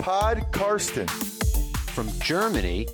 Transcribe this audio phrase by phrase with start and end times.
[0.00, 1.06] Pod Karsten.
[1.94, 2.86] From Germany,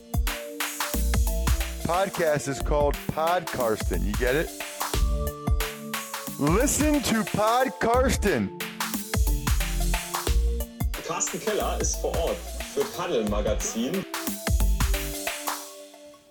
[1.84, 4.04] Podcast is called Pod Karsten.
[4.04, 4.50] You get it?
[6.40, 8.50] Listen to Pod Karsten.
[11.06, 12.38] Carsten Keller ist vor Ort
[12.74, 14.04] für Paddel Magazin.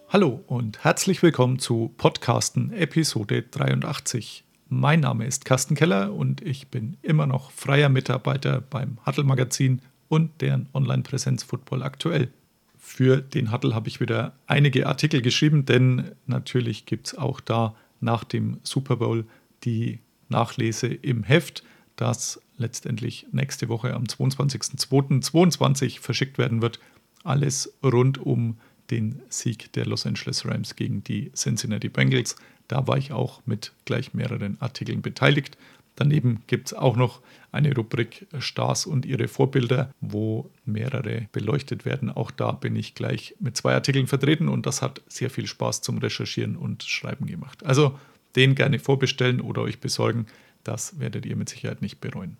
[0.10, 4.44] Hallo und herzlich willkommen zu Podcasten Episode 83.
[4.68, 9.82] Mein Name ist Carsten Keller und ich bin immer noch freier Mitarbeiter beim Huddle Magazin
[10.08, 12.30] und deren Online-Präsenz Football aktuell.
[12.78, 17.76] Für den Huddle habe ich wieder einige Artikel geschrieben, denn natürlich gibt es auch da
[18.00, 19.26] nach dem Super Bowl
[19.64, 21.64] die Nachlese im Heft,
[21.96, 26.80] das letztendlich nächste Woche am 22.02.22 verschickt werden wird.
[27.24, 28.58] Alles rund um
[28.92, 32.36] den Sieg der Los Angeles Rams gegen die Cincinnati Bengals.
[32.68, 35.58] Da war ich auch mit gleich mehreren Artikeln beteiligt.
[35.96, 42.10] Daneben gibt es auch noch eine Rubrik Stars und ihre Vorbilder, wo mehrere beleuchtet werden.
[42.10, 45.82] Auch da bin ich gleich mit zwei Artikeln vertreten und das hat sehr viel Spaß
[45.82, 47.66] zum Recherchieren und Schreiben gemacht.
[47.66, 47.98] Also
[48.36, 50.26] den gerne vorbestellen oder euch besorgen.
[50.64, 52.38] Das werdet ihr mit Sicherheit nicht bereuen.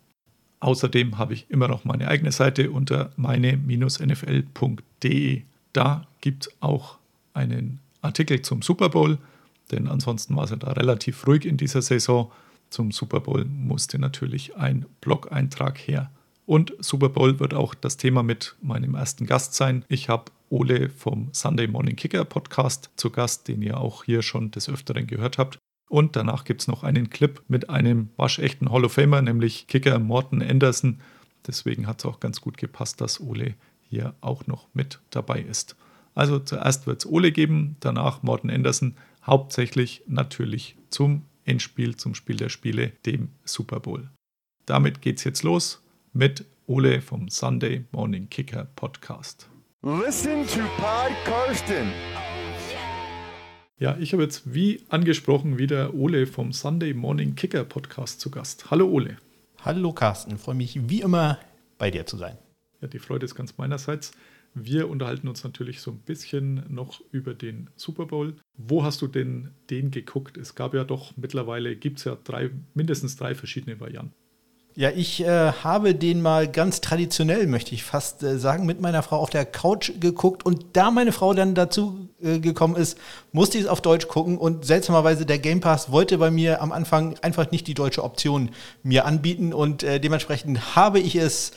[0.60, 4.52] Außerdem habe ich immer noch meine eigene Seite unter meine-nfl.de.
[5.72, 6.98] Da gibt es auch
[7.34, 9.18] einen Artikel zum Super Bowl,
[9.70, 12.30] denn ansonsten war es ja da relativ ruhig in dieser Saison.
[12.70, 16.10] Zum Super Bowl musste natürlich ein Blog-Eintrag her.
[16.46, 19.84] Und Super Bowl wird auch das Thema mit meinem ersten Gast sein.
[19.88, 24.52] Ich habe Ole vom Sunday Morning Kicker Podcast zu Gast, den ihr auch hier schon
[24.52, 25.58] des Öfteren gehört habt.
[25.88, 29.98] Und danach gibt es noch einen Clip mit einem waschechten Hall of Famer, nämlich Kicker
[29.98, 31.00] Morton Anderson.
[31.46, 35.76] Deswegen hat es auch ganz gut gepasst, dass Ole hier auch noch mit dabei ist.
[36.14, 42.36] Also zuerst wird es Ole geben, danach Morton Anderson, hauptsächlich natürlich zum Endspiel, zum Spiel
[42.36, 44.10] der Spiele, dem Super Bowl.
[44.66, 45.80] Damit geht's jetzt los
[46.12, 49.48] mit Ole vom Sunday Morning Kicker Podcast.
[49.82, 51.86] Listen to Pod Karsten.
[53.78, 58.72] Ja, ich habe jetzt wie angesprochen wieder Ole vom Sunday Morning Kicker Podcast zu Gast.
[58.72, 59.18] Hallo Ole.
[59.60, 61.38] Hallo Carsten, freue mich wie immer
[61.78, 62.36] bei dir zu sein.
[62.80, 64.10] Ja, die Freude ist ganz meinerseits.
[64.58, 68.36] Wir unterhalten uns natürlich so ein bisschen noch über den Super Bowl.
[68.56, 70.38] Wo hast du denn den geguckt?
[70.38, 74.14] Es gab ja doch mittlerweile, gibt es ja drei, mindestens drei verschiedene Varianten.
[74.74, 79.02] Ja, ich äh, habe den mal ganz traditionell, möchte ich fast äh, sagen, mit meiner
[79.02, 80.46] Frau auf der Couch geguckt.
[80.46, 82.96] Und da meine Frau dann dazu äh, gekommen ist,
[83.32, 84.38] musste ich es auf Deutsch gucken.
[84.38, 88.50] Und seltsamerweise, der Game Pass wollte bei mir am Anfang einfach nicht die deutsche Option
[88.82, 89.52] mir anbieten.
[89.52, 91.52] Und äh, dementsprechend habe ich es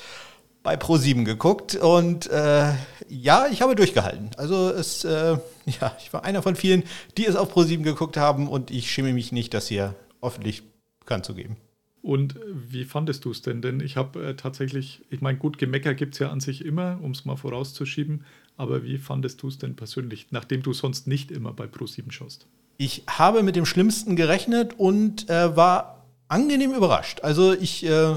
[0.64, 1.76] bei Pro7 geguckt.
[1.76, 2.74] Und äh,
[3.08, 4.32] ja, ich habe durchgehalten.
[4.38, 6.84] Also es, äh, ja, ich war einer von vielen,
[7.18, 8.48] die es auf Pro7 geguckt haben.
[8.48, 10.64] Und ich schäme mich nicht, das hier öffentlich
[11.00, 11.58] bekannt zu geben.
[12.02, 13.62] Und wie fandest du es denn?
[13.62, 17.00] Denn ich habe äh, tatsächlich, ich meine, gut, Gemecker gibt es ja an sich immer,
[17.02, 18.26] um es mal vorauszuschieben.
[18.56, 22.48] Aber wie fandest du es denn persönlich, nachdem du sonst nicht immer bei Pro7 schaust?
[22.78, 25.99] Ich habe mit dem Schlimmsten gerechnet und äh, war
[26.30, 27.22] angenehm überrascht.
[27.24, 28.14] Also ich, äh,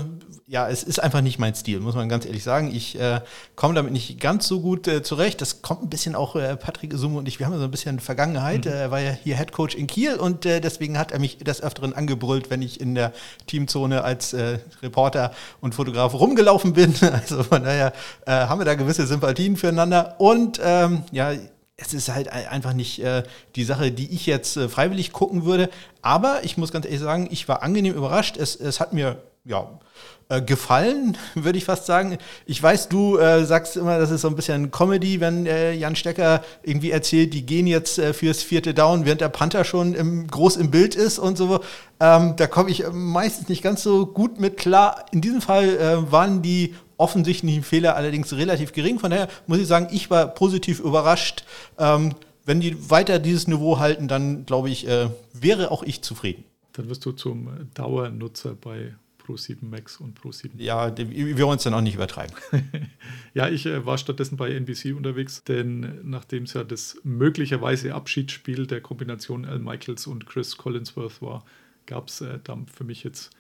[0.46, 2.70] ja, es ist einfach nicht mein Stil, muss man ganz ehrlich sagen.
[2.72, 3.22] Ich äh,
[3.56, 5.40] komme damit nicht ganz so gut äh, zurecht.
[5.40, 8.00] Das kommt ein bisschen auch äh, Patrick Summe und ich, wir haben so ein bisschen
[8.00, 8.66] Vergangenheit.
[8.66, 8.72] Mhm.
[8.72, 11.62] Er war ja hier Head Coach in Kiel und äh, deswegen hat er mich des
[11.62, 13.14] Öfteren angebrüllt, wenn ich in der
[13.46, 16.94] Teamzone als äh, Reporter und Fotograf rumgelaufen bin.
[17.12, 17.92] Also von daher
[18.26, 20.16] äh, haben wir da gewisse Sympathien füreinander.
[20.18, 21.32] Und ähm, ja,
[21.76, 23.22] es ist halt einfach nicht äh,
[23.56, 25.70] die Sache, die ich jetzt äh, freiwillig gucken würde.
[26.02, 28.36] Aber ich muss ganz ehrlich sagen, ich war angenehm überrascht.
[28.36, 29.80] Es, es hat mir ja,
[30.28, 32.18] äh, gefallen, würde ich fast sagen.
[32.46, 35.96] Ich weiß, du äh, sagst immer, das ist so ein bisschen Comedy, wenn äh, Jan
[35.96, 40.26] Stecker irgendwie erzählt, die gehen jetzt äh, fürs vierte Down, während der Panther schon im,
[40.28, 41.60] groß im Bild ist und so.
[42.00, 45.06] Ähm, da komme ich meistens nicht ganz so gut mit klar.
[45.12, 48.98] In diesem Fall äh, waren die offensichtlichen Fehler allerdings relativ gering.
[48.98, 51.44] Von daher muss ich sagen, ich war positiv überrascht.
[51.78, 52.14] Ähm,
[52.44, 56.44] wenn die weiter dieses Niveau halten, dann glaube ich, äh, wäre auch ich zufrieden.
[56.72, 60.50] Dann wirst du zum Dauernutzer bei Pro7 Max und Pro7.
[60.56, 62.34] Ja, wir wollen es dann auch nicht übertreiben.
[63.34, 68.66] ja, ich äh, war stattdessen bei NBC unterwegs, denn nachdem es ja das möglicherweise Abschiedsspiel
[68.66, 71.44] der Kombination Al Michaels und Chris Collinsworth war,
[71.86, 73.30] gab es äh, dann für mich jetzt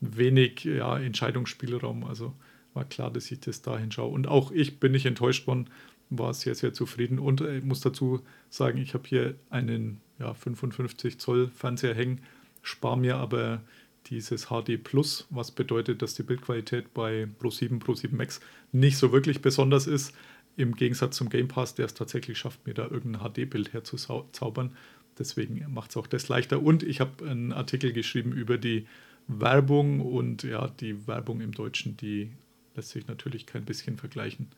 [0.00, 2.04] wenig ja, Entscheidungsspielraum.
[2.04, 2.34] Also
[2.74, 4.12] war klar, dass ich das da hinschaue.
[4.12, 5.68] Und auch ich bin nicht enttäuscht worden,
[6.10, 7.18] war sehr, sehr zufrieden.
[7.18, 8.20] Und ich muss dazu
[8.50, 12.20] sagen, ich habe hier einen ja, 55 Zoll Fernseher hängen,
[12.62, 13.62] spare mir aber
[14.06, 18.40] dieses HD Plus, was bedeutet, dass die Bildqualität bei Pro7, Pro7 Max
[18.72, 20.14] nicht so wirklich besonders ist.
[20.56, 24.76] Im Gegensatz zum Game Pass, der es tatsächlich schafft, mir da irgendein HD-Bild herzuzaubern.
[25.18, 26.62] Deswegen macht es auch das leichter.
[26.62, 28.86] Und ich habe einen Artikel geschrieben über die
[29.28, 32.32] Werbung und ja, die Werbung im Deutschen, die
[32.74, 34.48] lässt sich natürlich kein bisschen vergleichen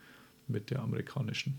[0.49, 1.59] mit der amerikanischen.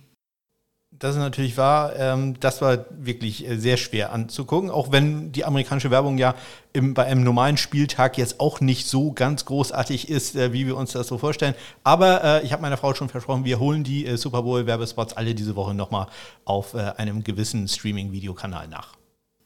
[0.99, 1.93] Das ist natürlich wahr.
[1.97, 6.35] Ähm, das war wirklich äh, sehr schwer anzugucken, auch wenn die amerikanische Werbung ja
[6.73, 10.93] bei einem normalen Spieltag jetzt auch nicht so ganz großartig ist, äh, wie wir uns
[10.93, 11.55] das so vorstellen.
[11.83, 15.55] Aber äh, ich habe meiner Frau schon versprochen, wir holen die Super Bowl-Werbespots alle diese
[15.55, 16.07] Woche nochmal
[16.45, 18.95] auf einem gewissen Streaming-Videokanal nach.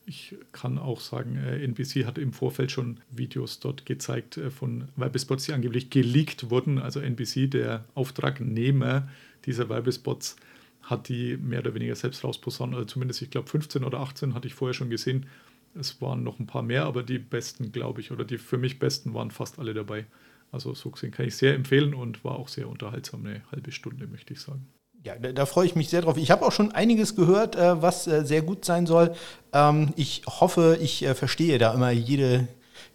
[0.09, 5.45] Ich kann auch sagen, äh, NBC hat im Vorfeld schon Videos dort gezeigt von Werbespots,
[5.45, 6.79] die angeblich geleakt wurden.
[6.79, 9.07] Also NBC, der Auftragnehmer
[9.45, 10.35] dieser Werbespots,
[10.81, 12.73] hat die mehr oder weniger selbst rausposaunt.
[12.73, 15.27] Also zumindest, ich glaube, 15 oder 18 hatte ich vorher schon gesehen.
[15.75, 18.79] Es waren noch ein paar mehr, aber die besten, glaube ich, oder die für mich
[18.79, 20.07] besten waren fast alle dabei.
[20.51, 24.07] Also so gesehen kann ich sehr empfehlen und war auch sehr unterhaltsam, eine halbe Stunde,
[24.07, 24.65] möchte ich sagen.
[25.03, 26.17] Ja, da, da, freue ich mich sehr drauf.
[26.17, 29.15] Ich habe auch schon einiges gehört, äh, was äh, sehr gut sein soll.
[29.53, 32.47] Ähm, ich hoffe, ich äh, verstehe da immer jede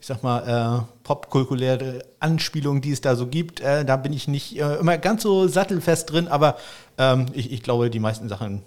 [0.05, 3.61] ich sag mal, äh, popkulturelle Anspielungen, die es da so gibt.
[3.61, 6.59] Äh, da bin ich nicht äh, immer ganz so sattelfest drin, aber
[6.99, 8.61] ähm, ich, ich, glaube, die meisten Sachen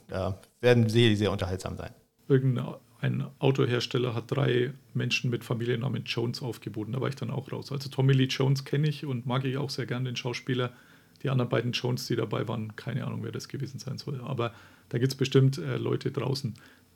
[0.61, 1.91] werden sehr, sehr unterhaltsam sein.
[2.27, 6.93] Irgendein Autohersteller hat drei Menschen mit Familiennamen Jones aufgeboten.
[6.93, 7.71] Da war ich dann auch raus.
[7.71, 10.71] Also Tommy Lee Jones kenne ich und mag ich auch sehr gern, den Schauspieler.
[11.27, 14.21] Die anderen beiden Jones, die dabei waren, keine Ahnung, wer das gewesen sein soll.
[14.21, 14.53] Aber
[14.87, 16.53] da gibt es bestimmt äh, Leute draußen,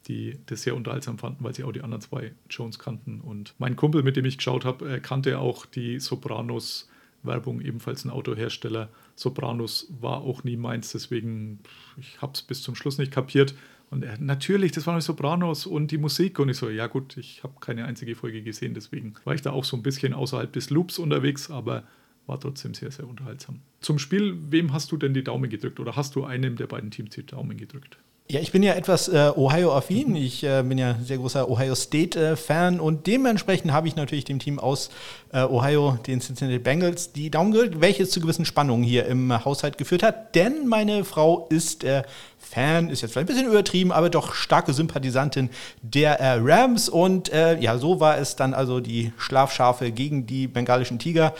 [0.07, 3.19] die das sehr unterhaltsam fanden, weil sie auch die anderen zwei Jones kannten.
[3.19, 6.87] Und mein Kumpel, mit dem ich geschaut habe, kannte auch die Sopranos.
[7.23, 8.87] Werbung, ebenfalls ein Autohersteller.
[9.15, 11.59] Sopranos war auch nie meins, deswegen,
[11.97, 13.53] ich habe es bis zum Schluss nicht kapiert.
[13.89, 16.39] Und er, natürlich, das waren die Sopranos und die Musik.
[16.39, 19.51] Und ich so, ja gut, ich habe keine einzige Folge gesehen, deswegen war ich da
[19.51, 21.83] auch so ein bisschen außerhalb des Loops unterwegs, aber
[22.31, 23.59] war trotzdem sehr, sehr unterhaltsam.
[23.81, 26.89] Zum Spiel, wem hast du denn die Daumen gedrückt oder hast du einem der beiden
[26.89, 27.97] Teams die Daumen gedrückt?
[28.29, 30.15] Ja, ich bin ja etwas äh, Ohio-affin.
[30.15, 34.39] Ich äh, bin ja sehr großer Ohio State-Fan äh, und dementsprechend habe ich natürlich dem
[34.39, 34.89] Team aus
[35.33, 39.77] äh, Ohio, den Cincinnati Bengals, die Daumen gedrückt, welches zu gewissen Spannungen hier im Haushalt
[39.77, 40.33] geführt hat.
[40.33, 42.03] Denn meine Frau ist äh,
[42.37, 45.49] Fan, ist jetzt vielleicht ein bisschen übertrieben, aber doch starke Sympathisantin
[45.81, 46.87] der äh, Rams.
[46.87, 51.33] Und ja, so war es dann also die Schlafschafe gegen die bengalischen Tiger.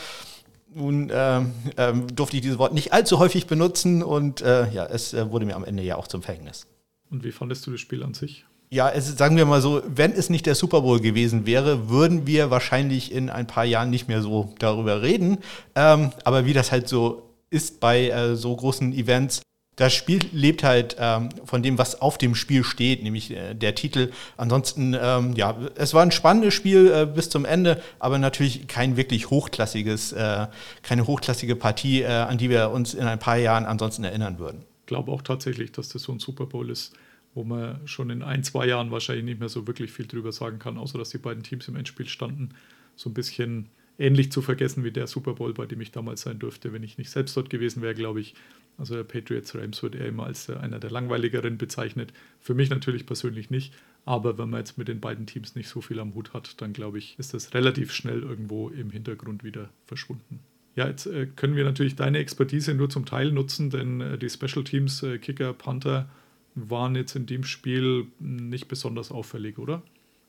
[0.73, 5.13] Nun äh, äh, durfte ich dieses Wort nicht allzu häufig benutzen und äh, ja, es
[5.13, 6.65] äh, wurde mir am Ende ja auch zum Verhängnis.
[7.09, 8.45] Und wie fandest du das Spiel an sich?
[8.69, 12.25] Ja, es, sagen wir mal so, wenn es nicht der Super Bowl gewesen wäre, würden
[12.25, 15.39] wir wahrscheinlich in ein paar Jahren nicht mehr so darüber reden.
[15.75, 19.41] Ähm, aber wie das halt so ist bei äh, so großen Events,
[19.81, 23.75] das Spiel lebt halt ähm, von dem, was auf dem Spiel steht, nämlich äh, der
[23.75, 24.11] Titel.
[24.37, 28.97] Ansonsten, ähm, ja, es war ein spannendes Spiel äh, bis zum Ende, aber natürlich kein
[28.97, 30.47] wirklich hochklassiges, äh,
[30.83, 34.65] keine hochklassige Partie, äh, an die wir uns in ein paar Jahren ansonsten erinnern würden
[34.91, 36.91] glaube auch tatsächlich, dass das so ein Super Bowl ist,
[37.33, 40.59] wo man schon in ein, zwei Jahren wahrscheinlich nicht mehr so wirklich viel drüber sagen
[40.59, 42.49] kann, außer dass die beiden Teams im Endspiel standen.
[42.97, 43.69] So ein bisschen
[44.01, 46.97] ähnlich zu vergessen wie der Super Bowl, bei dem ich damals sein dürfte, wenn ich
[46.97, 48.35] nicht selbst dort gewesen wäre, glaube ich.
[48.77, 52.11] Also der Patriots Rams wird eher immer als einer der langweiligeren bezeichnet.
[52.39, 53.73] Für mich natürlich persönlich nicht.
[54.05, 56.73] Aber wenn man jetzt mit den beiden Teams nicht so viel am Hut hat, dann
[56.73, 60.39] glaube ich, ist das relativ schnell irgendwo im Hintergrund wieder verschwunden.
[60.75, 64.29] Ja, jetzt äh, können wir natürlich deine Expertise nur zum Teil nutzen, denn äh, die
[64.29, 66.09] Special Teams, äh, Kicker, Panther,
[66.55, 69.83] waren jetzt in dem Spiel nicht besonders auffällig, oder?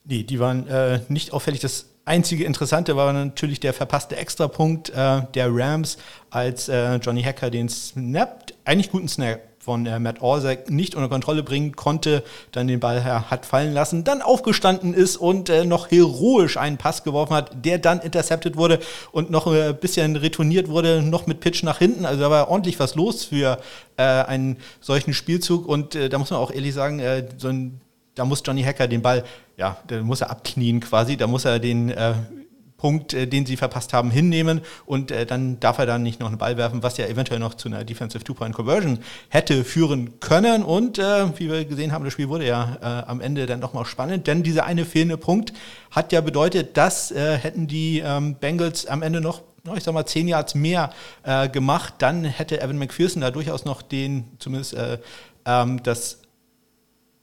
[0.05, 1.61] Nee, die waren äh, nicht auffällig.
[1.61, 5.99] Das einzige Interessante war natürlich der verpasste Extrapunkt äh, der Rams,
[6.31, 11.09] als äh, Johnny Hacker den Snap, eigentlich guten Snap von äh, Matt Orsack nicht unter
[11.09, 15.93] Kontrolle bringen konnte, dann den Ball hat fallen lassen, dann aufgestanden ist und äh, noch
[15.93, 18.81] heroisch einen Pass geworfen hat, der dann intercepted wurde
[19.13, 22.07] und noch ein äh, bisschen retourniert wurde, noch mit Pitch nach hinten.
[22.07, 23.61] Also da war ordentlich was los für
[23.97, 27.81] äh, einen solchen Spielzug und äh, da muss man auch ehrlich sagen, äh, so ein,
[28.15, 29.25] da muss Johnny Hacker den Ball,
[29.57, 31.91] ja, da muss er abknien quasi, da muss er den
[32.83, 36.27] Punkt, äh, den sie verpasst haben, hinnehmen und äh, dann darf er dann nicht noch
[36.27, 40.65] einen Ball werfen, was ja eventuell noch zu einer Defensive Two-Point-Conversion hätte führen können.
[40.65, 43.85] Und äh, wie wir gesehen haben, das Spiel wurde ja äh, am Ende dann nochmal
[43.85, 45.53] spannend, denn dieser eine fehlende Punkt
[45.93, 49.43] hat ja bedeutet, dass äh, hätten die ähm, Bengals am Ende noch
[49.77, 50.91] ich sag mal, zehn Yards mehr
[51.23, 54.99] äh, gemacht, dann hätte Evan McPherson da durchaus noch den, zumindest äh,
[55.47, 56.22] ähm, das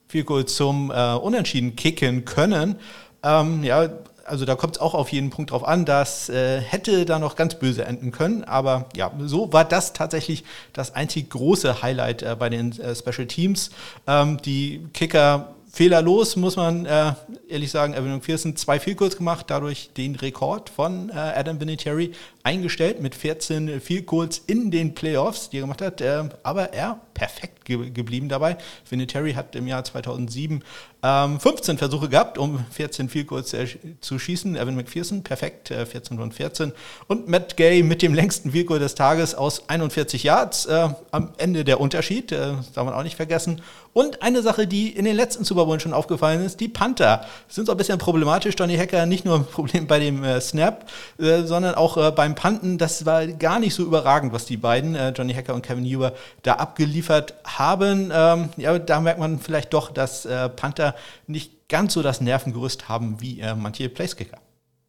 [0.09, 2.77] Field Goal zum äh, Unentschieden kicken können.
[3.21, 3.89] Ähm, ja,
[4.25, 7.35] also da kommt es auch auf jeden Punkt drauf an, das äh, hätte da noch
[7.35, 8.43] ganz böse enden können.
[8.43, 13.27] Aber ja, so war das tatsächlich das einzig große Highlight äh, bei den äh, Special
[13.27, 13.69] Teams.
[14.07, 17.13] Ähm, die Kicker fehlerlos, muss man äh,
[17.47, 17.93] ehrlich sagen.
[17.93, 22.11] Evan McPherson zwei viel kurz gemacht, dadurch den Rekord von äh, Adam Vinatieri
[22.49, 26.01] eingestellt mit 14 Field Goals in den Playoffs, die er gemacht hat.
[26.01, 28.57] Äh, aber er perfekt ge geblieben dabei.
[28.89, 30.63] Vinatieri hat im Jahr 2007
[31.01, 33.67] ähm, 15 Versuche gehabt, um 14 Field Goals äh,
[34.01, 34.55] zu schießen.
[34.55, 36.73] Evan McPherson, perfekt, äh, 14 von 14.
[37.07, 40.65] Und Matt Gay mit dem längsten Field Goal des Tages aus 41 Yards.
[40.65, 43.61] Äh, am Ende der Unterschied, äh, darf man auch nicht vergessen.
[43.93, 47.65] Und eine Sache, die in den letzten Super Bowls schon aufgefallen ist, die Panther sind
[47.65, 48.55] so ein bisschen problematisch.
[48.57, 52.77] Johnny Hacker nicht nur ein Problem bei dem äh, Snap, äh, sondern auch beim Panten.
[52.77, 56.13] Das war gar nicht so überragend, was die beiden, äh, Johnny Hacker und Kevin Huber,
[56.41, 58.11] da abgeliefert haben.
[58.13, 60.95] Ähm, ja, da merkt man vielleicht doch, dass äh, Panther
[61.27, 64.37] nicht ganz so das Nervengerüst haben wie äh, manche Placekicker.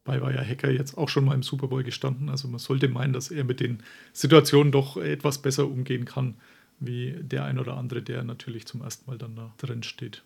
[0.05, 2.29] Dabei war ja Hacker jetzt auch schon mal im Super Bowl gestanden.
[2.29, 6.35] Also man sollte meinen, dass er mit den Situationen doch etwas besser umgehen kann
[6.79, 10.23] wie der ein oder andere, der natürlich zum ersten Mal dann da drin steht.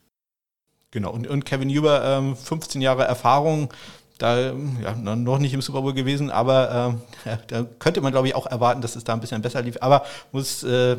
[0.91, 3.73] Genau, und, und Kevin Huber, ähm, 15 Jahre Erfahrung,
[4.17, 8.35] da ja, noch nicht im Super Bowl gewesen, aber äh, da könnte man, glaube ich,
[8.35, 9.77] auch erwarten, dass es da ein bisschen besser lief.
[9.81, 10.97] Aber muss äh,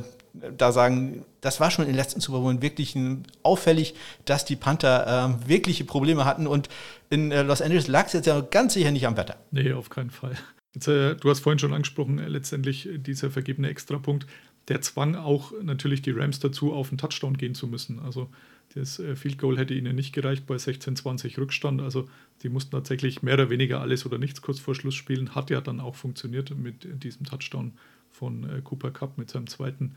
[0.56, 2.96] da sagen, das war schon in den letzten Super Bowlen wirklich
[3.42, 3.94] auffällig,
[4.25, 6.68] dass die Panther äh, wirkliche Probleme hatten und
[7.08, 9.37] in äh, Los Angeles lag es jetzt ja ganz sicher nicht am Wetter.
[9.50, 10.37] Nee, auf keinen Fall.
[10.75, 14.26] Jetzt, äh, du hast vorhin schon angesprochen, äh, letztendlich dieser vergebene Extrapunkt
[14.68, 18.00] der zwang auch natürlich die Rams dazu, auf einen Touchdown gehen zu müssen.
[18.00, 18.28] Also
[18.76, 21.80] das äh, Field Goal hätte ihnen nicht gereicht bei 16-20 Rückstand.
[21.80, 22.09] Also
[22.42, 25.35] die mussten tatsächlich mehr oder weniger alles oder nichts kurz vor Schluss spielen.
[25.35, 27.73] Hat ja dann auch funktioniert mit diesem Touchdown
[28.11, 29.95] von äh, Cooper Cup mit seinem zweiten.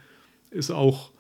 [0.49, 1.11] Ist auch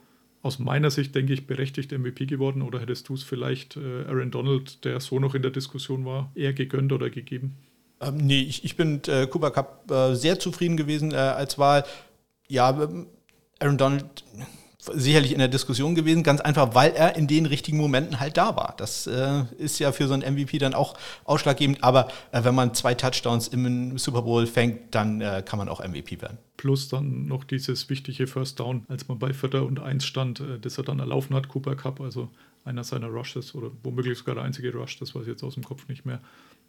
[0.41, 2.61] aus meiner Sicht, denke ich, berechtigt MVP geworden.
[2.61, 6.31] Oder hättest du es vielleicht äh, Aaron Donald, der so noch in der Diskussion war,
[6.35, 7.57] eher gegönnt oder gegeben?
[8.01, 11.57] Ähm, nee, ich, ich bin mit äh, Cooper Cup äh, sehr zufrieden gewesen äh, als
[11.59, 11.83] Wahl.
[12.47, 13.07] Ja, ähm,
[13.59, 14.23] Aaron Donald
[14.93, 18.55] sicherlich in der Diskussion gewesen, ganz einfach, weil er in den richtigen Momenten halt da
[18.55, 18.75] war.
[18.77, 22.73] Das äh, ist ja für so einen MVP dann auch ausschlaggebend, aber äh, wenn man
[22.73, 26.37] zwei Touchdowns im Super Bowl fängt, dann äh, kann man auch MVP werden.
[26.57, 30.59] Plus dann noch dieses wichtige First Down, als man bei Vierter und Eins stand, äh,
[30.59, 32.29] das er dann erlaufen hat, Cooper Cup, also
[32.65, 35.63] einer seiner Rushes oder womöglich sogar der einzige Rush, das weiß ich jetzt aus dem
[35.63, 36.21] Kopf nicht mehr.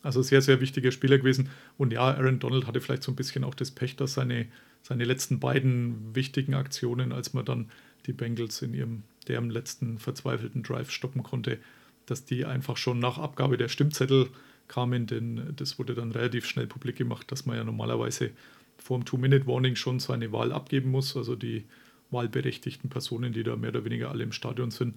[0.02, 1.50] Also sehr, sehr wichtiger Spieler gewesen.
[1.76, 4.46] Und ja, Aaron Donald hatte vielleicht so ein bisschen auch das Pech, dass seine,
[4.82, 7.70] seine letzten beiden wichtigen Aktionen, als man dann
[8.06, 11.58] die Bengals in ihrem deren letzten verzweifelten Drive stoppen konnte,
[12.06, 14.28] dass die einfach schon nach Abgabe der Stimmzettel
[14.68, 18.30] kamen, denn das wurde dann relativ schnell publik gemacht, dass man ja normalerweise
[18.78, 21.16] vor dem Two-Minute-Warning schon seine Wahl abgeben muss.
[21.16, 21.64] Also die
[22.10, 24.94] wahlberechtigten Personen, die da mehr oder weniger alle im Stadion sind,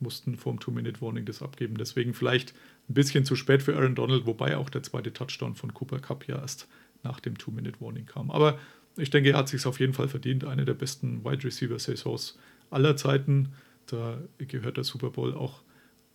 [0.00, 1.76] mussten vor dem Two-Minute-Warning das abgeben.
[1.76, 2.54] Deswegen vielleicht
[2.88, 6.26] ein bisschen zu spät für Aaron Donald, wobei auch der zweite Touchdown von Cooper Cup
[6.28, 6.68] ja erst
[7.02, 8.30] nach dem Two-Minute-Warning kam.
[8.30, 8.58] Aber
[8.96, 10.44] ich denke, er hat sich auf jeden Fall verdient.
[10.44, 12.38] Eine der besten Wide Receiver-Saisons
[12.70, 13.50] aller Zeiten.
[13.86, 15.62] Da gehört der Super Bowl auch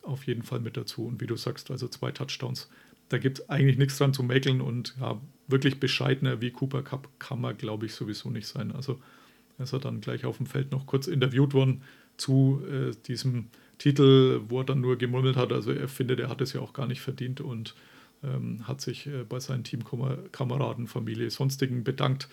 [0.01, 1.05] auf jeden Fall mit dazu.
[1.05, 2.69] Und wie du sagst, also zwei Touchdowns.
[3.09, 7.09] Da gibt es eigentlich nichts dran zu mäkeln und ja, wirklich bescheidener wie Cooper Cup
[7.19, 8.71] kann man, glaube ich, sowieso nicht sein.
[8.71, 8.99] Also
[9.57, 11.81] er ist dann gleich auf dem Feld noch kurz interviewt worden
[12.17, 13.47] zu äh, diesem
[13.77, 15.51] Titel, wo er dann nur gemurmelt hat.
[15.51, 17.75] Also er findet, er hat es ja auch gar nicht verdient und
[18.23, 22.29] ähm, hat sich äh, bei seinen Teamkameraden, Familie, sonstigen bedankt.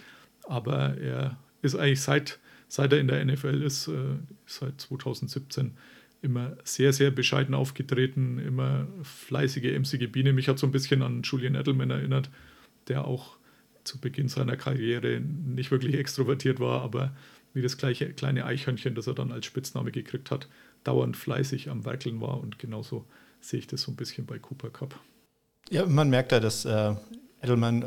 [0.49, 2.38] Aber er ist eigentlich seit,
[2.69, 5.76] seit er in der NFL ist, äh, seit 2017,
[6.21, 10.33] immer sehr, sehr bescheiden aufgetreten, immer fleißige, emsige Biene.
[10.33, 12.31] Mich hat so ein bisschen an Julian Edelman erinnert,
[12.88, 13.37] der auch
[13.85, 17.14] zu Beginn seiner Karriere nicht wirklich extrovertiert war, aber
[17.55, 20.49] wie das gleiche kleine Eichhörnchen, das er dann als Spitzname gekriegt hat,
[20.85, 22.40] dauernd fleißig am Werkeln war.
[22.40, 23.07] Und genauso
[23.40, 24.99] sehe ich das so ein bisschen bei Cooper Cup.
[25.71, 26.95] Ja, man merkt ja, dass äh,
[27.40, 27.85] Edelman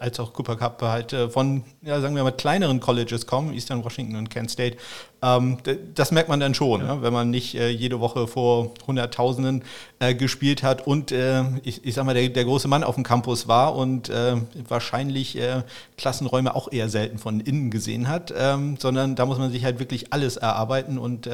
[0.00, 3.84] als auch Cooper Cup halt äh, von, ja, sagen wir mal, kleineren Colleges kommen, Eastern
[3.84, 4.76] Washington und Kent State.
[5.22, 5.58] Ähm,
[5.94, 6.96] das merkt man dann schon, ja.
[6.96, 7.02] ne?
[7.02, 9.62] wenn man nicht äh, jede Woche vor Hunderttausenden
[10.00, 13.04] äh, gespielt hat und äh, ich, ich sag mal, der, der, große Mann auf dem
[13.04, 14.36] Campus war und äh,
[14.68, 15.62] wahrscheinlich äh,
[15.96, 19.78] Klassenräume auch eher selten von innen gesehen hat, ähm, sondern da muss man sich halt
[19.78, 21.28] wirklich alles erarbeiten und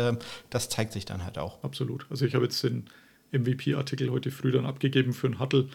[0.50, 1.62] das zeigt sich dann halt auch.
[1.62, 2.06] Absolut.
[2.10, 2.84] Also ich habe jetzt den
[3.32, 5.68] MVP-Artikel heute früh dann abgegeben für einen Huttle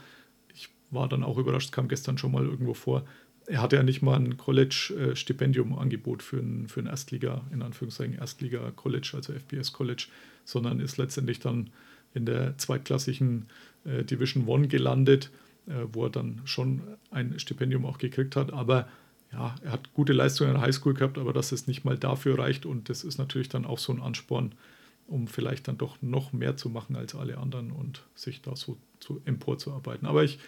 [0.92, 3.06] war dann auch überrascht, kam gestern schon mal irgendwo vor.
[3.46, 9.12] Er hatte ja nicht mal ein College-Stipendium-Angebot für ein, für ein Erstliga, in Anführungszeichen Erstliga-College,
[9.16, 10.08] also FBS-College,
[10.46, 11.72] sondern ist letztendlich dann
[12.14, 13.48] in der zweitklassigen
[13.86, 15.32] äh, Division One gelandet,
[15.68, 16.82] äh, wo er dann schon
[17.12, 18.54] ein Stipendium auch gekriegt hat.
[18.54, 18.88] Aber
[19.32, 22.40] ja, er hat gute Leistungen in der Highschool gehabt, aber dass es nicht mal dafür
[22.40, 24.54] reicht und das ist natürlich dann auch so ein Ansporn,
[25.08, 28.78] um vielleicht dann doch noch mehr zu machen als alle anderen und sich da so
[29.00, 30.08] zu emporzuarbeiten.
[30.08, 30.40] Aber ich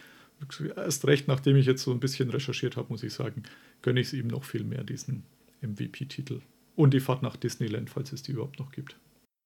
[0.76, 3.44] erst recht, nachdem ich jetzt so ein bisschen recherchiert habe, muss ich sagen,
[3.82, 5.24] gönne ich es ihm noch viel mehr, diesen
[5.62, 6.42] MVP-Titel.
[6.76, 8.98] Und die Fahrt nach Disneyland, falls es die überhaupt noch gibt.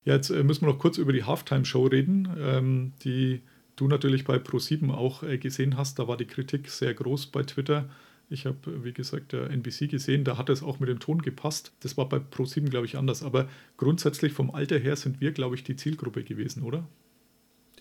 [0.05, 3.41] Ja, jetzt äh, müssen wir noch kurz über die Halftime-Show reden, ähm, die
[3.75, 5.99] du natürlich bei Pro7 auch äh, gesehen hast.
[5.99, 7.89] Da war die Kritik sehr groß bei Twitter.
[8.29, 11.73] Ich habe, wie gesagt, der NBC gesehen, da hat es auch mit dem Ton gepasst.
[11.81, 13.23] Das war bei Pro7, glaube ich, anders.
[13.23, 13.47] Aber
[13.77, 16.87] grundsätzlich vom Alter her sind wir, glaube ich, die Zielgruppe gewesen, oder?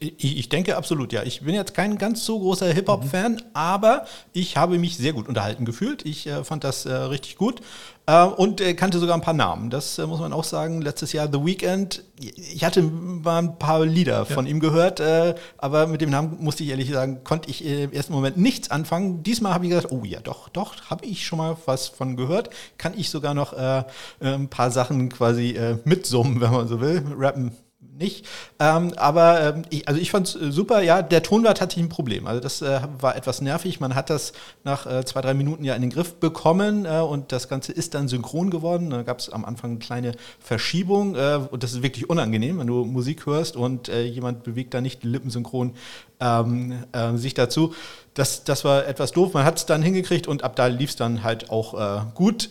[0.01, 1.23] Ich, denke absolut, ja.
[1.23, 3.41] Ich bin jetzt kein ganz so großer Hip-Hop-Fan, mhm.
[3.55, 6.05] aber ich habe mich sehr gut unterhalten gefühlt.
[6.05, 7.63] Ich äh, fand das äh, richtig gut
[8.07, 9.71] äh, und äh, kannte sogar ein paar Namen.
[9.71, 10.83] Das äh, muss man auch sagen.
[10.83, 12.03] Letztes Jahr The Weeknd.
[12.19, 14.25] Ich hatte mal ein paar Lieder ja.
[14.25, 17.93] von ihm gehört, äh, aber mit dem Namen musste ich ehrlich sagen, konnte ich im
[17.93, 19.23] ersten Moment nichts anfangen.
[19.23, 22.51] Diesmal habe ich gesagt, oh ja, doch, doch, habe ich schon mal was von gehört.
[22.79, 27.05] Kann ich sogar noch ein paar Sachen quasi mitsummen, wenn man so will.
[27.17, 27.53] Rappen
[27.99, 28.27] nicht.
[28.59, 31.87] Ähm, aber ähm, ich, also ich fand es äh, super, ja, der Ton war tatsächlich
[31.87, 32.27] ein Problem.
[32.27, 33.81] Also das äh, war etwas nervig.
[33.81, 34.33] Man hat das
[34.65, 37.95] nach äh, zwei, drei Minuten ja in den Griff bekommen äh, und das Ganze ist
[37.95, 38.91] dann synchron geworden.
[38.91, 42.67] Da gab es am Anfang eine kleine Verschiebung äh, und das ist wirklich unangenehm, wenn
[42.67, 45.75] du Musik hörst und äh, jemand bewegt da nicht lippensynchron
[46.21, 46.85] ähm,
[47.15, 47.75] sich dazu.
[48.15, 49.35] Das, das war etwas doof.
[49.35, 52.51] Man hat es dann hingekriegt und ab da lief es dann halt auch gut.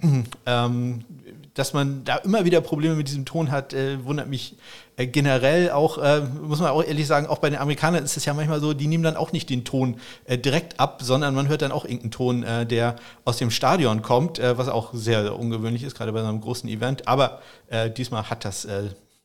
[0.46, 1.04] Ähm,
[1.56, 4.56] dass man da immer wieder Probleme mit diesem Ton hat, äh, wundert mich
[4.96, 8.26] äh, generell auch, äh, muss man auch ehrlich sagen, auch bei den Amerikanern ist es
[8.26, 9.96] ja manchmal so, die nehmen dann auch nicht den Ton
[10.26, 14.02] äh, direkt ab, sondern man hört dann auch irgendeinen Ton, äh, der aus dem Stadion
[14.02, 17.08] kommt, äh, was auch sehr, ungewöhnlich ist, gerade bei so einem großen Event.
[17.08, 17.40] Aber
[17.96, 18.68] diesmal hat das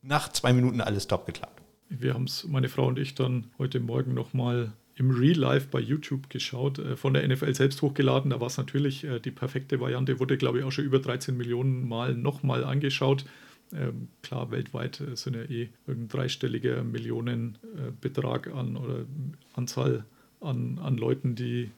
[0.02, 1.62] nach zwei Minuten alles top geklappt.
[1.90, 5.80] Wir haben es, meine Frau und ich, dann heute Morgen nochmal im Real Life bei
[5.80, 8.32] YouTube geschaut, äh, von der NFL selbst hochgeladen.
[8.32, 11.36] Da war es natürlich äh, die perfekte Variante, wurde glaube ich auch schon über 13
[11.36, 13.26] Millionen Mal nochmal angeschaut.
[13.74, 19.06] Ähm, klar, weltweit äh, sind ja eh irgendein dreistelliger Millionenbetrag an oder
[19.54, 20.06] Anzahl
[20.42, 21.72] an, an Leuten, die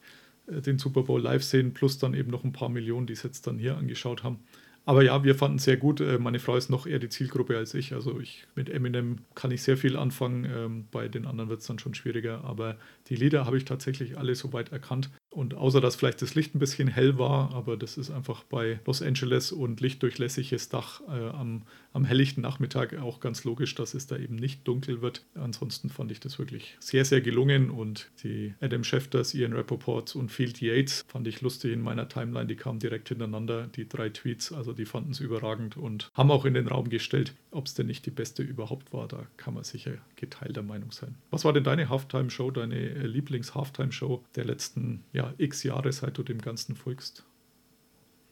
[0.46, 3.46] den Super Bowl live sehen, plus dann eben noch ein paar Millionen, die es jetzt
[3.46, 4.40] dann hier angeschaut haben.
[4.86, 6.00] Aber ja, wir fanden es sehr gut.
[6.00, 7.94] Äh, meine Frau ist noch eher die Zielgruppe als ich.
[7.94, 10.44] Also ich mit Eminem kann ich sehr viel anfangen.
[10.44, 12.44] Ähm, bei den anderen wird es dann schon schwieriger.
[12.44, 12.76] Aber
[13.08, 15.10] die Lieder habe ich tatsächlich alle soweit erkannt.
[15.34, 18.78] Und außer dass vielleicht das Licht ein bisschen hell war, aber das ist einfach bei
[18.86, 21.62] Los Angeles und lichtdurchlässiges Dach äh, am,
[21.92, 25.24] am helllichten Nachmittag auch ganz logisch, dass es da eben nicht dunkel wird.
[25.34, 30.30] Ansonsten fand ich das wirklich sehr, sehr gelungen und die Adam Schefters, Ian Rappaport und
[30.30, 32.46] Field Yates fand ich lustig in meiner Timeline.
[32.46, 34.52] Die kamen direkt hintereinander, die drei Tweets.
[34.52, 37.86] Also die fanden es überragend und haben auch in den Raum gestellt, ob es denn
[37.86, 39.08] nicht die beste überhaupt war.
[39.08, 41.16] Da kann man sicher geteilter Meinung sein.
[41.30, 46.16] Was war denn deine Halftime-Show, deine äh, Lieblings-Halftime-Show der letzten ja, ja, x Jahre, seit
[46.18, 47.24] du dem Ganzen folgst?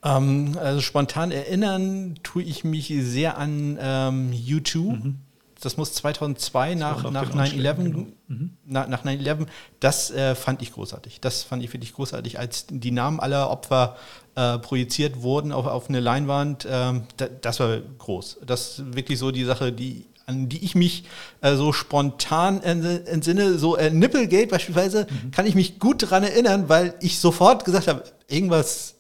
[0.05, 4.79] Ähm, also spontan erinnern tue ich mich sehr an ähm, U2.
[4.79, 5.19] Mhm.
[5.61, 8.07] Das muss 2002 nach, nach, 9-11, genau.
[8.27, 8.57] mhm.
[8.67, 9.47] nach, nach 9-11,
[9.79, 11.21] das äh, fand ich großartig.
[11.21, 13.97] Das fand ich wirklich großartig, als die Namen aller Opfer
[14.35, 16.65] äh, projiziert wurden auf, auf eine Leinwand.
[16.65, 16.69] Äh,
[17.17, 18.41] da, das war groß.
[18.45, 21.05] Das ist wirklich so die Sache, die an die ich mich
[21.41, 25.31] äh, so spontan entsinne, so äh, Nipplegate beispielsweise, mhm.
[25.31, 28.95] kann ich mich gut daran erinnern, weil ich sofort gesagt habe, irgendwas,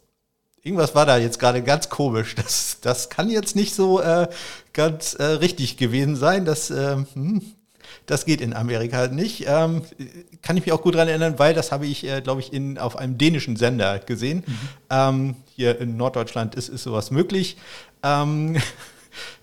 [0.62, 2.34] irgendwas war da jetzt gerade ganz komisch.
[2.36, 4.28] Das, das kann jetzt nicht so äh,
[4.72, 6.44] ganz äh, richtig gewesen sein.
[6.44, 7.42] Das, ähm, hm,
[8.06, 9.44] das geht in Amerika halt nicht.
[9.46, 9.82] Ähm,
[10.42, 12.78] kann ich mich auch gut daran erinnern, weil das habe ich, äh, glaube ich, in,
[12.78, 14.44] auf einem dänischen Sender gesehen.
[14.46, 14.58] Mhm.
[14.90, 17.56] Ähm, hier in Norddeutschland ist, ist sowas möglich.
[18.02, 18.56] Ähm,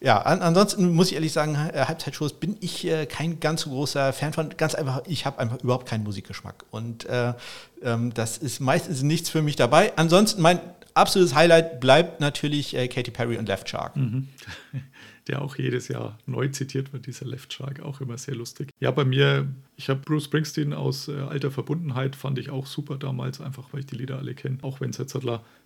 [0.01, 3.69] ja, an, ansonsten muss ich ehrlich sagen, äh, Halbzeitshows bin ich äh, kein ganz so
[3.69, 4.49] großer Fan von.
[4.58, 6.65] Ganz einfach, ich habe einfach überhaupt keinen Musikgeschmack.
[6.71, 7.34] Und äh,
[7.84, 9.95] ähm, das ist meistens nichts für mich dabei.
[9.97, 10.60] Ansonsten mein
[10.93, 13.95] absolutes Highlight bleibt natürlich äh, Katy Perry und Left Shark.
[13.95, 14.27] Mhm.
[15.27, 18.71] Der auch jedes Jahr neu zitiert wird, dieser Left Shark, auch immer sehr lustig.
[18.79, 22.97] Ja, bei mir, ich habe Bruce Springsteen aus äh, alter Verbundenheit, fand ich auch super
[22.97, 24.58] damals, einfach weil ich die Lieder alle kenne.
[24.63, 25.15] Auch wenn jetzt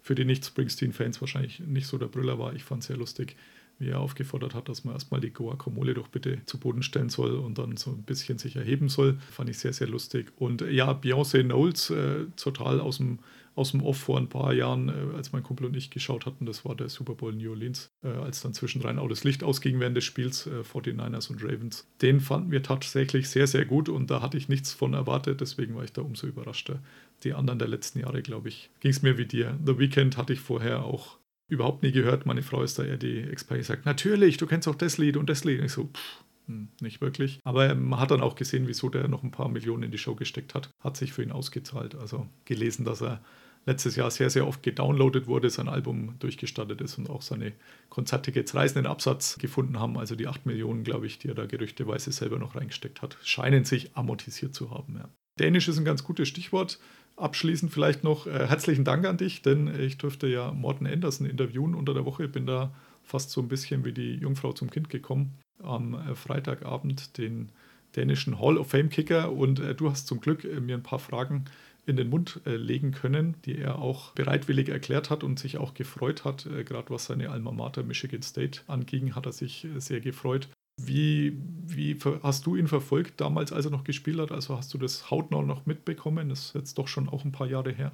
[0.02, 2.54] für die Nicht-Springsteen-Fans wahrscheinlich nicht so der Brüller war.
[2.54, 3.38] Ich fand es sehr lustig
[3.80, 7.36] wie er aufgefordert hat, dass man erstmal die Guacamole doch bitte zu Boden stellen soll
[7.36, 9.18] und dann so ein bisschen sich erheben soll.
[9.32, 10.32] Fand ich sehr, sehr lustig.
[10.38, 13.20] Und äh, ja, Beyoncé Knowles, äh, total aus dem,
[13.56, 16.46] aus dem Off vor ein paar Jahren, äh, als mein Kumpel und ich geschaut hatten,
[16.46, 19.80] das war der Super Bowl New Orleans, äh, als dann zwischendrin auch das Licht ausging
[19.80, 21.88] während des Spiels, äh, 49ers und Ravens.
[22.02, 25.76] Den fanden wir tatsächlich sehr, sehr gut und da hatte ich nichts von erwartet, deswegen
[25.76, 26.80] war ich da umso überraschter.
[27.24, 29.58] Die anderen der letzten Jahre, glaube ich, ging es mir wie dir.
[29.66, 31.18] The Weekend hatte ich vorher auch
[31.54, 32.26] überhaupt nie gehört.
[32.26, 35.30] Meine Frau ist da eher die Expertin, sagt, natürlich, du kennst auch das Lied und
[35.30, 35.60] das Lied.
[35.60, 37.40] Und ich so, pff, hm, nicht wirklich.
[37.44, 40.16] Aber man hat dann auch gesehen, wieso der noch ein paar Millionen in die Show
[40.16, 40.70] gesteckt hat.
[40.80, 41.96] Hat sich für ihn ausgezahlt.
[41.96, 43.22] Also gelesen, dass er
[43.66, 47.54] letztes Jahr sehr, sehr oft gedownloadet wurde, sein Album durchgestattet ist und auch seine
[47.90, 49.98] Konzerttickets reißenden Absatz gefunden haben.
[49.98, 53.64] Also die 8 Millionen, glaube ich, die er da gerüchteweise selber noch reingesteckt hat, scheinen
[53.64, 54.98] sich amortisiert zu haben.
[54.98, 55.10] Ja.
[55.40, 56.80] Dänisch ist ein ganz gutes Stichwort.
[57.16, 61.76] Abschließend vielleicht noch äh, herzlichen Dank an dich, denn ich durfte ja Morten Anderson interviewen
[61.76, 62.28] unter der Woche.
[62.28, 62.74] Bin da
[63.04, 65.38] fast so ein bisschen wie die Jungfrau zum Kind gekommen.
[65.62, 67.50] Am äh, Freitagabend den
[67.96, 71.00] dänischen Hall of Fame Kicker und äh, du hast zum Glück äh, mir ein paar
[71.00, 71.46] Fragen
[71.86, 75.74] in den Mund äh, legen können, die er auch bereitwillig erklärt hat und sich auch
[75.76, 76.48] gefreut hat.
[76.48, 80.48] Äh, Gerade was seine Alma Mater Michigan State anging, hat er sich sehr gefreut.
[80.78, 84.32] Wie, wie hast du ihn verfolgt damals, als er noch gespielt hat?
[84.32, 86.30] Also hast du das hautnah noch mitbekommen?
[86.30, 87.92] Das ist jetzt doch schon auch ein paar Jahre her.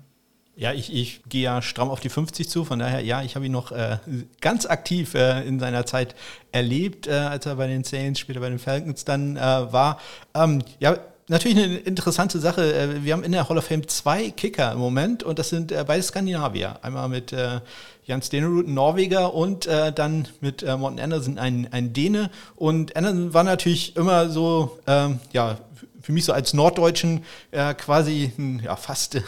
[0.55, 3.45] Ja, ich, ich gehe ja stramm auf die 50 zu, von daher, ja, ich habe
[3.45, 3.97] ihn noch äh,
[4.41, 6.15] ganz aktiv äh, in seiner Zeit
[6.51, 10.01] erlebt, äh, als er bei den Saints, später bei den Falcons dann äh, war.
[10.33, 10.97] Ähm, ja,
[11.29, 12.73] natürlich eine interessante Sache.
[12.73, 15.71] Äh, wir haben in der Hall of Fame zwei Kicker im Moment und das sind
[15.71, 16.79] äh, beide Skandinavier.
[16.81, 17.33] Einmal mit
[18.09, 22.31] Jan Stenerud, ein Norweger und äh, dann mit äh, Morten Anderson ein, ein Däne.
[22.55, 25.59] Und Anderson war natürlich immer so, ähm, ja,
[26.01, 29.21] für mich so als Norddeutschen äh, quasi ein, ja, fast äh,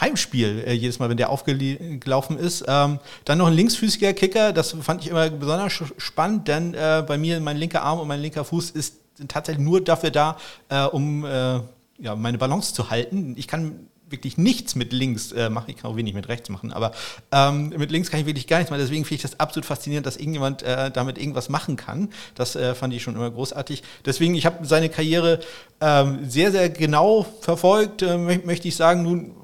[0.00, 2.64] Heimspiel äh, jedes Mal, wenn der aufgelaufen ist.
[2.66, 7.16] Ähm, dann noch ein linksfüßiger Kicker, das fand ich immer besonders spannend, denn äh, bei
[7.16, 10.36] mir mein linker Arm und mein linker Fuß ist, sind tatsächlich nur dafür da,
[10.68, 11.60] äh, um äh,
[11.98, 13.34] ja, meine Balance zu halten.
[13.36, 15.70] Ich kann wirklich nichts mit links äh, machen.
[15.70, 16.92] Ich kann auch wenig mit rechts machen, aber
[17.32, 18.80] ähm, mit links kann ich wirklich gar nichts machen.
[18.80, 22.10] Deswegen finde ich das absolut faszinierend, dass irgendjemand äh, damit irgendwas machen kann.
[22.34, 23.82] Das äh, fand ich schon immer großartig.
[24.04, 25.40] Deswegen, ich habe seine Karriere
[25.80, 29.02] ähm, sehr, sehr genau verfolgt, äh, möchte ich sagen.
[29.02, 29.34] Nun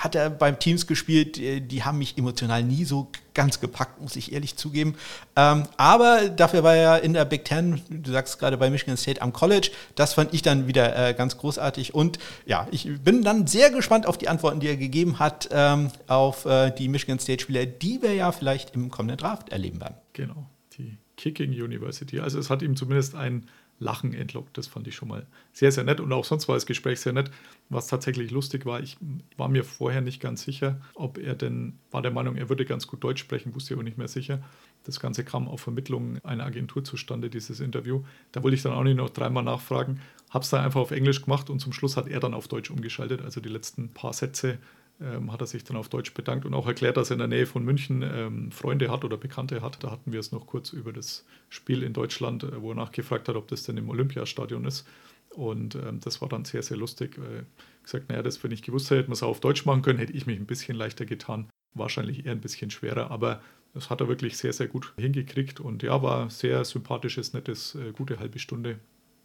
[0.00, 4.16] hat er beim Teams gespielt, äh, die haben mich emotional nie so ganz gepackt, muss
[4.16, 4.94] ich ehrlich zugeben.
[5.36, 9.20] Ähm, aber dafür war er in der Big Ten, du sagst gerade bei Michigan State
[9.22, 9.70] am College.
[9.94, 11.94] Das fand ich dann wieder äh, ganz großartig.
[11.94, 15.90] Und ja, ich bin dann sehr gespannt auf die Antworten, die er gegeben hat, ähm,
[16.06, 19.94] auf äh, die Michigan State-Spieler, die wir ja vielleicht im kommenden Draft erleben werden.
[20.14, 20.46] Genau,
[20.78, 22.20] die Kicking University.
[22.20, 23.46] Also es hat ihm zumindest ein
[23.80, 24.56] Lachen entlockt.
[24.56, 26.00] Das fand ich schon mal sehr, sehr nett.
[26.00, 27.30] Und auch sonst war das Gespräch sehr nett.
[27.70, 28.96] Was tatsächlich lustig war, ich
[29.36, 32.86] war mir vorher nicht ganz sicher, ob er denn, war der Meinung, er würde ganz
[32.86, 34.42] gut Deutsch sprechen, wusste ich aber nicht mehr sicher.
[34.84, 38.02] Das Ganze kam auf Vermittlung einer Agentur zustande, dieses Interview.
[38.32, 40.00] Da wollte ich dann auch nicht noch dreimal nachfragen.
[40.30, 42.70] Habe es dann einfach auf Englisch gemacht und zum Schluss hat er dann auf Deutsch
[42.70, 43.22] umgeschaltet.
[43.22, 44.58] Also die letzten paar Sätze
[45.02, 47.28] ähm, hat er sich dann auf Deutsch bedankt und auch erklärt, dass er in der
[47.28, 49.82] Nähe von München ähm, Freunde hat oder Bekannte hat.
[49.82, 53.28] Da hatten wir es noch kurz über das Spiel in Deutschland, äh, wo er nachgefragt
[53.28, 54.86] hat, ob das denn im Olympiastadion ist.
[55.30, 57.18] Und ähm, das war dann sehr, sehr lustig.
[57.18, 57.44] Äh,
[57.82, 60.12] gesagt, naja, das, wenn ich gewusst hätte, hätte man es auf Deutsch machen können, hätte
[60.12, 61.48] ich mich ein bisschen leichter getan.
[61.72, 63.40] Wahrscheinlich eher ein bisschen schwerer, aber
[63.72, 65.60] das hat er wirklich sehr, sehr gut hingekriegt.
[65.60, 68.80] Und ja, war sehr sympathisches, nettes, äh, gute halbe Stunde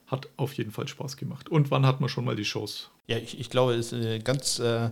[0.08, 1.50] hat auf jeden Fall Spaß gemacht.
[1.50, 2.88] Und wann hat man schon mal die Chance?
[3.08, 4.92] Ja, ich, ich glaube, es ist eine ganz äh,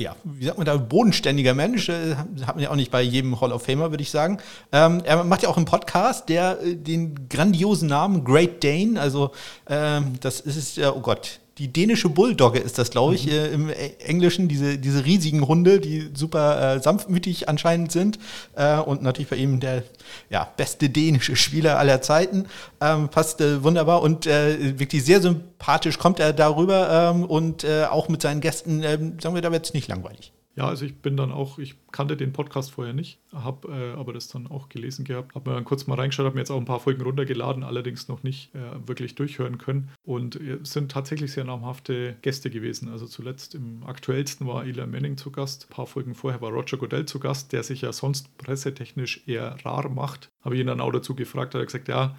[0.00, 2.14] ja, wie sagt man da, bodenständiger Mensch, äh,
[2.46, 4.38] hat man ja auch nicht bei jedem Hall of Famer, würde ich sagen.
[4.72, 9.32] Ähm, er macht ja auch einen Podcast, der äh, den grandiosen Namen Great Dane, also
[9.68, 13.32] ähm, das ist ja, oh Gott, die dänische Bulldogge ist das, glaube ich, mhm.
[13.32, 18.18] äh, im Englischen, diese, diese riesigen Hunde, die super äh, sanftmütig anscheinend sind.
[18.54, 19.82] Äh, und natürlich bei ihm der
[20.30, 22.46] ja, beste dänische Spieler aller Zeiten.
[22.80, 27.84] Ähm, passt äh, wunderbar und äh, wirklich sehr sympathisch kommt er darüber ähm, und äh,
[27.84, 30.32] auch mit seinen Gästen, ähm, sagen wir, da wird es nicht langweilig.
[30.58, 34.12] Ja, also ich bin dann auch, ich kannte den Podcast vorher nicht, habe äh, aber
[34.12, 36.58] das dann auch gelesen gehabt, habe mir dann kurz mal reingeschaut, habe mir jetzt auch
[36.58, 41.30] ein paar Folgen runtergeladen, allerdings noch nicht äh, wirklich durchhören können und äh, sind tatsächlich
[41.30, 42.88] sehr namhafte Gäste gewesen.
[42.88, 46.76] Also zuletzt im aktuellsten war Eli Manning zu Gast, ein paar Folgen vorher war Roger
[46.76, 50.28] Goodell zu Gast, der sich ja sonst pressetechnisch eher rar macht.
[50.42, 52.16] Habe ich ihn dann auch dazu gefragt, hat er gesagt, ja,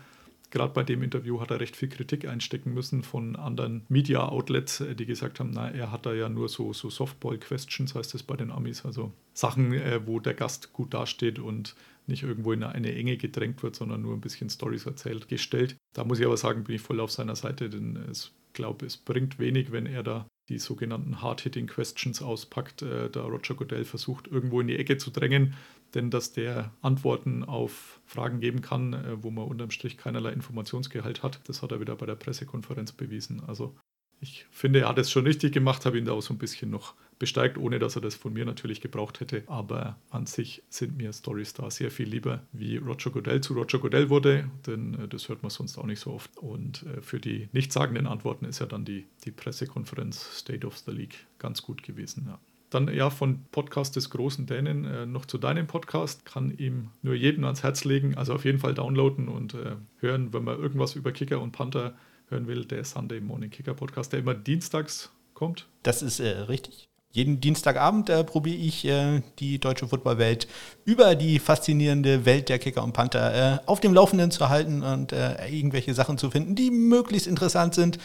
[0.51, 4.95] gerade bei dem Interview hat er recht viel Kritik einstecken müssen von anderen Media-Outlets, äh,
[4.95, 8.35] die gesagt haben, na, er hat da ja nur so, so Softball-Questions, heißt das bei
[8.35, 11.75] den Amis, also Sachen, äh, wo der Gast gut dasteht und
[12.07, 15.75] nicht irgendwo in eine Enge gedrängt wird, sondern nur ein bisschen Stories erzählt, gestellt.
[15.93, 18.97] Da muss ich aber sagen, bin ich voll auf seiner Seite, denn ich glaube, es
[18.97, 24.59] bringt wenig, wenn er da die sogenannten Hard-Hitting-Questions auspackt, äh, da Roger Goodell versucht, irgendwo
[24.61, 25.53] in die Ecke zu drängen,
[25.95, 31.23] denn dass der Antworten auf Fragen geben kann, äh, wo man unterm Strich keinerlei Informationsgehalt
[31.23, 33.41] hat, das hat er wieder bei der Pressekonferenz bewiesen.
[33.47, 33.75] Also
[34.21, 36.69] ich finde, er hat es schon richtig gemacht, habe ihn da auch so ein bisschen
[36.69, 39.43] noch besteigt, ohne dass er das von mir natürlich gebraucht hätte.
[39.47, 43.79] Aber an sich sind mir Stories da sehr viel lieber, wie Roger Goodell zu Roger
[43.79, 46.37] Goodell wurde, denn äh, das hört man sonst auch nicht so oft.
[46.37, 50.91] Und äh, für die nichtssagenden Antworten ist ja dann die, die Pressekonferenz State of the
[50.91, 52.25] League ganz gut gewesen.
[52.27, 52.39] Ja.
[52.69, 56.25] Dann ja von Podcast des großen Dänen äh, noch zu deinem Podcast.
[56.25, 58.15] Kann ihm nur jedem ans Herz legen.
[58.15, 61.95] Also auf jeden Fall downloaden und äh, hören, wenn man irgendwas über Kicker und Panther
[62.27, 62.65] hören will.
[62.65, 65.67] Der Sunday Morning Kicker Podcast, der immer dienstags kommt.
[65.83, 66.89] Das ist äh, richtig.
[67.11, 70.47] Jeden Dienstagabend äh, probiere ich äh, die deutsche Footballwelt
[70.85, 75.11] über die faszinierende Welt der Kicker und Panther äh, auf dem Laufenden zu halten und
[75.11, 77.97] äh, irgendwelche Sachen zu finden, die möglichst interessant sind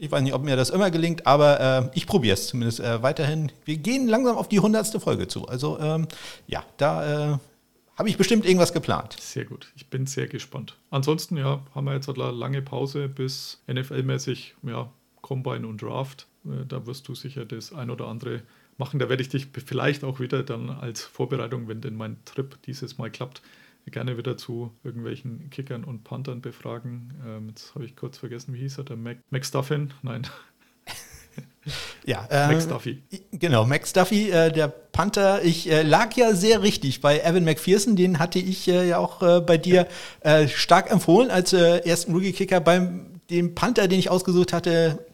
[0.00, 3.02] ich weiß nicht, ob mir das immer gelingt, aber äh, ich probiere es zumindest äh,
[3.02, 3.52] weiterhin.
[3.66, 5.46] Wir gehen langsam auf die hundertste Folge zu.
[5.46, 6.08] Also ähm,
[6.46, 7.38] ja, da äh,
[7.96, 9.16] habe ich bestimmt irgendwas geplant.
[9.20, 9.70] Sehr gut.
[9.76, 10.78] Ich bin sehr gespannt.
[10.90, 16.26] Ansonsten, ja, haben wir jetzt eine lange Pause bis NFL-mäßig, ja, Combine und Draft.
[16.46, 18.40] Äh, da wirst du sicher das ein oder andere
[18.78, 19.00] machen.
[19.00, 22.96] Da werde ich dich vielleicht auch wieder dann als Vorbereitung, wenn denn mein Trip dieses
[22.96, 23.42] Mal klappt,
[23.86, 27.14] gerne wieder zu irgendwelchen Kickern und Panthern befragen.
[27.26, 29.92] Ähm, jetzt habe ich kurz vergessen, wie hieß er, der Mac, Max Duffin?
[30.02, 30.26] Nein.
[32.04, 33.02] Ja, äh, Max Duffy.
[33.32, 35.44] Genau, Max Duffy, äh, der Panther.
[35.44, 39.22] Ich äh, lag ja sehr richtig bei Evan McPherson, den hatte ich äh, ja auch
[39.22, 39.86] äh, bei dir
[40.20, 42.60] äh, stark empfohlen als ersten Rookie-Kicker.
[42.60, 45.04] Beim dem Panther, den ich ausgesucht hatte,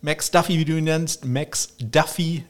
[0.00, 2.44] Max Duffy, wie du ihn nennst, Max Duffy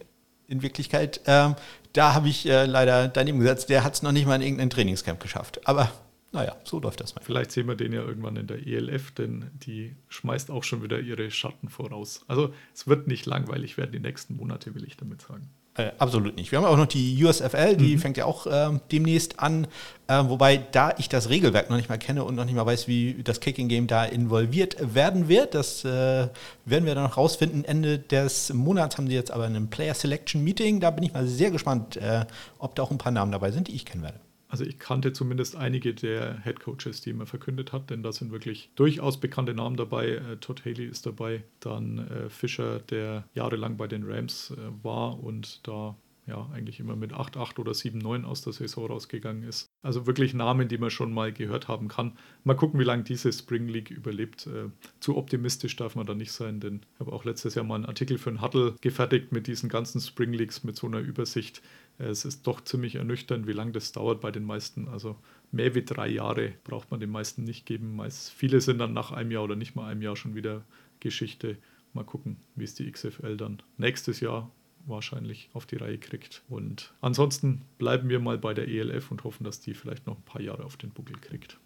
[0.46, 1.56] in Wirklichkeit, ähm,
[1.96, 3.68] da habe ich leider daneben gesetzt.
[3.68, 5.60] Der hat es noch nicht mal in irgendein Trainingscamp geschafft.
[5.66, 5.90] Aber
[6.32, 7.22] naja, so läuft das mal.
[7.22, 11.00] Vielleicht sehen wir den ja irgendwann in der ELF, denn die schmeißt auch schon wieder
[11.00, 12.24] ihre Schatten voraus.
[12.28, 15.48] Also es wird nicht langweilig werden die nächsten Monate, will ich damit sagen.
[15.76, 16.50] Äh, absolut nicht.
[16.52, 17.98] Wir haben auch noch die USFL, die mhm.
[17.98, 19.66] fängt ja auch äh, demnächst an.
[20.08, 22.88] Äh, wobei, da ich das Regelwerk noch nicht mal kenne und noch nicht mal weiß,
[22.88, 26.28] wie das Kicking Game da involviert werden wird, das äh,
[26.64, 27.64] werden wir dann noch rausfinden.
[27.64, 30.80] Ende des Monats haben sie jetzt aber ein Player Selection Meeting.
[30.80, 32.24] Da bin ich mal sehr gespannt, äh,
[32.58, 35.12] ob da auch ein paar Namen dabei sind, die ich kennen werde also ich kannte
[35.12, 39.54] zumindest einige der Head Coaches, die man verkündet hat, denn da sind wirklich durchaus bekannte
[39.54, 40.08] Namen dabei.
[40.08, 45.22] Äh, Todd Haley ist dabei, dann äh, Fischer, der jahrelang bei den Rams äh, war
[45.22, 49.66] und da ja eigentlich immer mit 8-8 oder 7-9 aus der Saison rausgegangen ist.
[49.82, 52.18] Also wirklich Namen, die man schon mal gehört haben kann.
[52.44, 54.46] Mal gucken, wie lange diese Spring League überlebt.
[54.46, 57.76] Äh, zu optimistisch darf man da nicht sein, denn ich habe auch letztes Jahr mal
[57.76, 61.62] einen Artikel für einen Huddle gefertigt mit diesen ganzen Spring Leagues, mit so einer Übersicht.
[61.98, 64.88] Äh, es ist doch ziemlich ernüchternd, wie lange das dauert bei den meisten.
[64.88, 65.16] Also
[65.52, 67.96] mehr wie drei Jahre braucht man den meisten nicht geben.
[67.96, 70.64] Meist, viele sind dann nach einem Jahr oder nicht mal einem Jahr schon wieder
[71.00, 71.58] Geschichte.
[71.92, 74.50] Mal gucken, wie es die XFL dann nächstes Jahr
[74.86, 76.42] wahrscheinlich auf die Reihe kriegt.
[76.48, 80.22] Und ansonsten bleiben wir mal bei der ELF und hoffen, dass die vielleicht noch ein
[80.22, 81.58] paar Jahre auf den Buckel kriegt.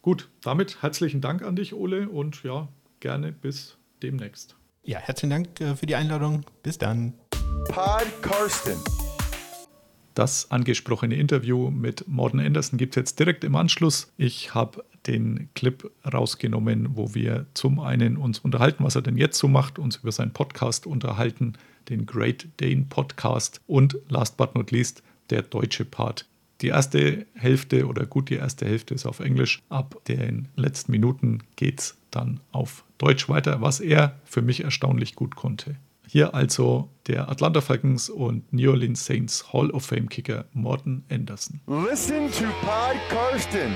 [0.00, 2.68] Gut, damit herzlichen Dank an dich, Ole, und ja,
[3.00, 4.56] gerne bis demnächst.
[4.82, 6.44] Ja, herzlichen Dank äh, für die Einladung.
[6.62, 7.14] Bis dann.
[7.68, 8.78] Pod Karsten.
[10.14, 14.12] Das angesprochene Interview mit Morden Anderson gibt es jetzt direkt im Anschluss.
[14.18, 19.38] Ich habe den Clip rausgenommen, wo wir zum einen uns unterhalten, was er denn jetzt
[19.38, 21.54] so macht, uns über seinen Podcast unterhalten,
[21.88, 26.26] den Great Dane Podcast und last but not least der deutsche Part.
[26.60, 29.60] Die erste Hälfte oder gut die erste Hälfte ist auf Englisch.
[29.68, 35.16] Ab den letzten Minuten geht es dann auf Deutsch weiter, was er für mich erstaunlich
[35.16, 35.76] gut konnte.
[36.12, 41.62] Hier also der Atlanta Falcons und New Orleans Saints Hall of Fame Kicker Morton Anderson.
[41.66, 43.74] Listen to Pod Karsten.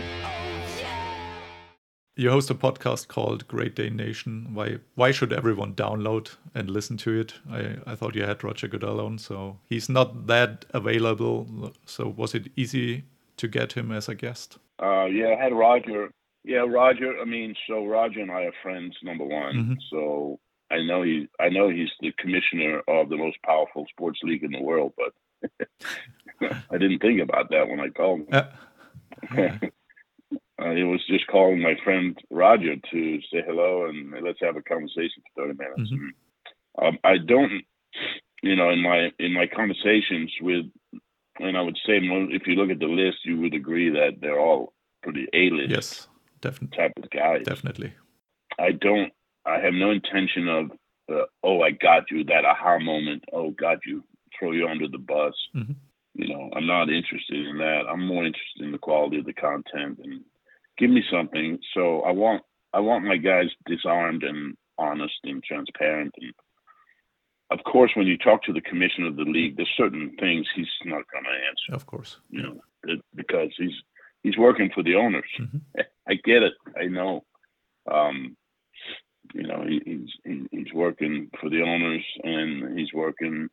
[2.15, 4.51] You host a podcast called Great Day Nation.
[4.53, 7.33] Why why should everyone download and listen to it?
[7.51, 11.73] I, I thought you had Roger Goodell on, so he's not that available.
[11.87, 13.05] So was it easy
[13.39, 14.59] to get him as a guest?
[14.79, 16.11] Uh, yeah, I had Roger.
[16.45, 17.19] Yeah, Roger.
[17.19, 18.95] I mean, so Roger and I are friends.
[19.03, 19.75] Number one, mm-hmm.
[19.89, 20.39] so
[20.71, 24.51] I know he I know he's the commissioner of the most powerful sports league in
[24.51, 25.69] the world, but
[26.71, 28.29] I didn't think about that when I called him.
[28.33, 28.43] Uh,
[30.63, 34.63] uh, it was just calling my friend Roger to say hello and let's have a
[34.63, 35.93] conversation for 30 minutes.
[35.93, 36.85] Mm-hmm.
[36.85, 37.65] Um, I don't,
[38.43, 40.67] you know, in my in my conversations with,
[41.39, 44.41] and I would say if you look at the list, you would agree that they're
[44.41, 45.71] all pretty A-list.
[45.71, 46.09] Yes,
[46.41, 46.77] definitely.
[46.77, 47.45] Type of guys.
[47.45, 47.95] Definitely.
[48.59, 49.13] I don't
[49.47, 50.71] I have no intention of,
[51.11, 54.03] uh, oh, I got you, that aha moment, oh, got you,
[54.39, 55.35] throw you under the bus.
[55.55, 55.73] Mm-hmm.
[56.15, 57.83] You know, I'm not interested in that.
[57.91, 60.23] I'm more interested in the quality of the content and
[60.79, 61.59] give me something.
[61.75, 66.15] So I want, I want my guys disarmed and honest and transparent.
[66.19, 66.33] And
[67.51, 70.67] of course, when you talk to the commissioner of the league, there's certain things he's
[70.85, 71.75] not going to answer.
[71.75, 73.75] Of course, you know, it, because he's
[74.23, 75.31] he's working for the owners.
[75.41, 75.81] Mm-hmm.
[76.09, 76.55] I get it.
[76.79, 77.25] I know.
[77.91, 78.37] Um,
[79.35, 83.49] you know, he, he's he's working for the owners and he's working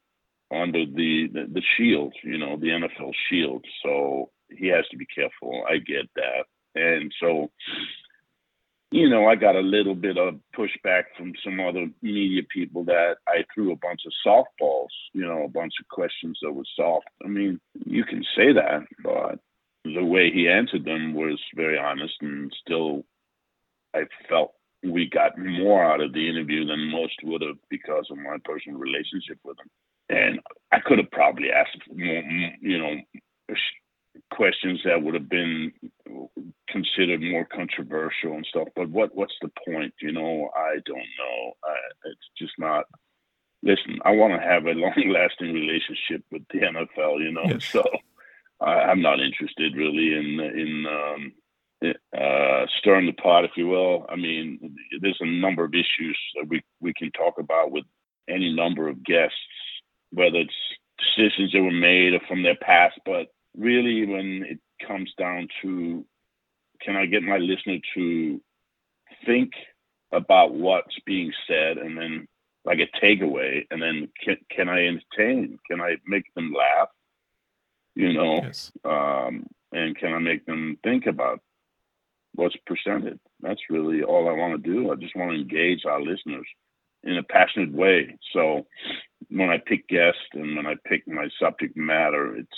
[0.51, 3.65] under the, the the shield, you know, the NFL shield.
[3.83, 5.63] So he has to be careful.
[5.69, 7.49] I get that, and so
[8.93, 13.15] you know, I got a little bit of pushback from some other media people that
[13.27, 17.07] I threw a bunch of softballs, you know, a bunch of questions that were soft.
[17.25, 19.39] I mean, you can say that, but
[19.83, 23.03] the way he answered them was very honest and still
[23.95, 24.53] I felt
[24.84, 28.80] we got more out of the interview than most would have because of my personal
[28.80, 29.69] relationship with him.
[30.10, 30.39] And
[30.72, 32.24] I could have probably asked more,
[32.62, 32.96] you know,
[34.32, 35.72] questions that would have been
[36.69, 38.67] considered more controversial and stuff.
[38.76, 39.93] But what what's the point?
[40.02, 41.54] You know, I don't know.
[41.63, 42.86] I, it's just not.
[43.62, 47.19] Listen, I want to have a long-lasting relationship with the NFL.
[47.19, 47.65] You know, yes.
[47.65, 47.84] so
[48.60, 51.34] I, am not interested really in in um,
[52.17, 54.06] uh, stirring the pot, if you will.
[54.10, 54.72] I mean,
[55.03, 57.85] there's a number of issues that we, we can talk about with
[58.29, 59.37] any number of guests,
[60.11, 60.53] whether it's
[60.97, 62.99] decisions that were made or from their past.
[63.05, 66.05] But really, when it comes down to
[66.81, 68.41] can I get my listener to
[69.25, 69.51] think
[70.11, 72.27] about what's being said and then
[72.65, 75.59] like a takeaway and then can, can I entertain?
[75.69, 76.89] Can I make them laugh?
[77.95, 78.71] You know, Yes.
[78.83, 81.41] um, and can I make them think about
[82.36, 83.19] what's presented?
[83.41, 84.91] That's really all I want to do.
[84.91, 86.48] I just want to engage our listeners
[87.04, 88.17] in a passionate way.
[88.34, 88.65] So
[89.30, 92.50] when I pick guests and when I pick my subject matter, it's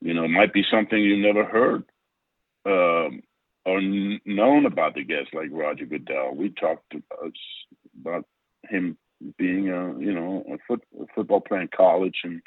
[0.00, 1.84] you know it might be something you never heard
[2.66, 3.22] um,
[3.64, 6.34] or n- known about the guest, like Roger Goodell.
[6.34, 7.32] We talked about,
[8.00, 8.24] about
[8.68, 8.96] him
[9.38, 12.40] being a you know a, foot, a football player in college, and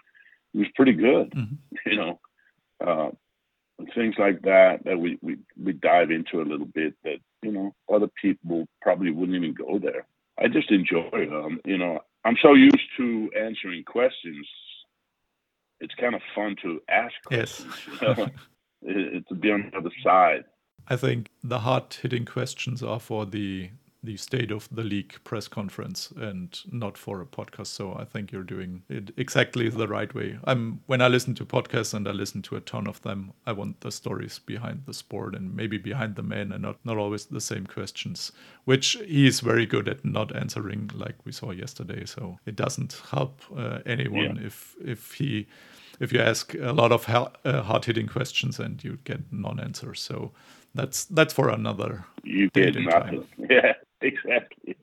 [0.54, 1.32] he was pretty good.
[1.32, 1.58] Mhm.
[1.86, 2.20] You know,
[2.86, 3.10] uh,
[3.80, 7.52] and things like that that we, we we dive into a little bit that you
[7.52, 10.06] know other people probably wouldn't even go there.
[10.38, 14.48] I just enjoy um, you know I'm so used to answering questions.
[15.80, 17.64] It's kind of fun to ask Yes.
[17.64, 17.76] questions.
[18.02, 18.28] You know?
[19.30, 20.44] to be on the other side.
[20.88, 23.70] I think the hard hitting questions are for the
[24.02, 27.68] the state of the league press conference and not for a podcast.
[27.68, 30.40] So I think you're doing it exactly the right way.
[30.46, 33.52] I'm when I listen to podcasts and I listen to a ton of them, I
[33.52, 37.26] want the stories behind the sport and maybe behind the man and not, not always
[37.26, 38.32] the same questions,
[38.64, 42.06] which he is very good at not answering like we saw yesterday.
[42.06, 44.48] So it doesn't help uh, anyone Yeah.
[44.48, 45.48] if if he
[46.00, 50.00] if you ask a lot of hel- uh, hard-hitting questions and you get non-answers.
[50.00, 50.32] So
[50.74, 53.26] that's that's for another You get nothing.
[53.50, 53.74] Yeah,
[54.12, 54.76] exactly.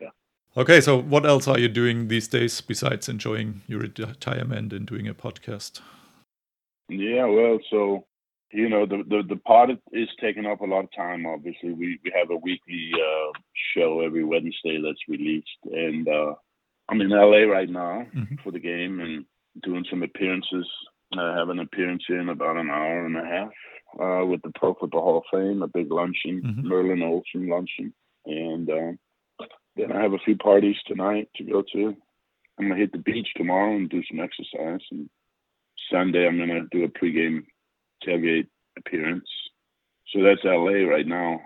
[0.00, 0.08] Yeah.
[0.56, 5.06] Okay, so what else are you doing these days besides enjoying your retirement and doing
[5.06, 5.80] a podcast?
[6.88, 8.06] Yeah, well, so
[8.52, 11.26] you know, the the, the pod is taking up a lot of time.
[11.26, 13.32] Obviously, we we have a weekly uh,
[13.74, 16.34] show every Wednesday that's released, and uh,
[16.88, 18.40] I'm in LA right now Mhm.
[18.42, 19.24] for the game and
[19.62, 20.66] doing some appearances.
[21.16, 23.50] I have an appearance in about an hour and a half
[24.00, 26.62] uh, with the Pro Football Hall of Fame, a big luncheon, Mhm.
[26.64, 27.92] Merlin Olsen luncheon,
[28.26, 31.96] and uh, then I have a few parties tonight to go to.
[32.58, 35.08] I'm gonna hit the beach tomorrow and do some exercise, and
[35.90, 37.44] Sunday I'm gonna do a pregame
[38.06, 39.28] tailgate appearance.
[40.08, 41.40] So that's LA right now.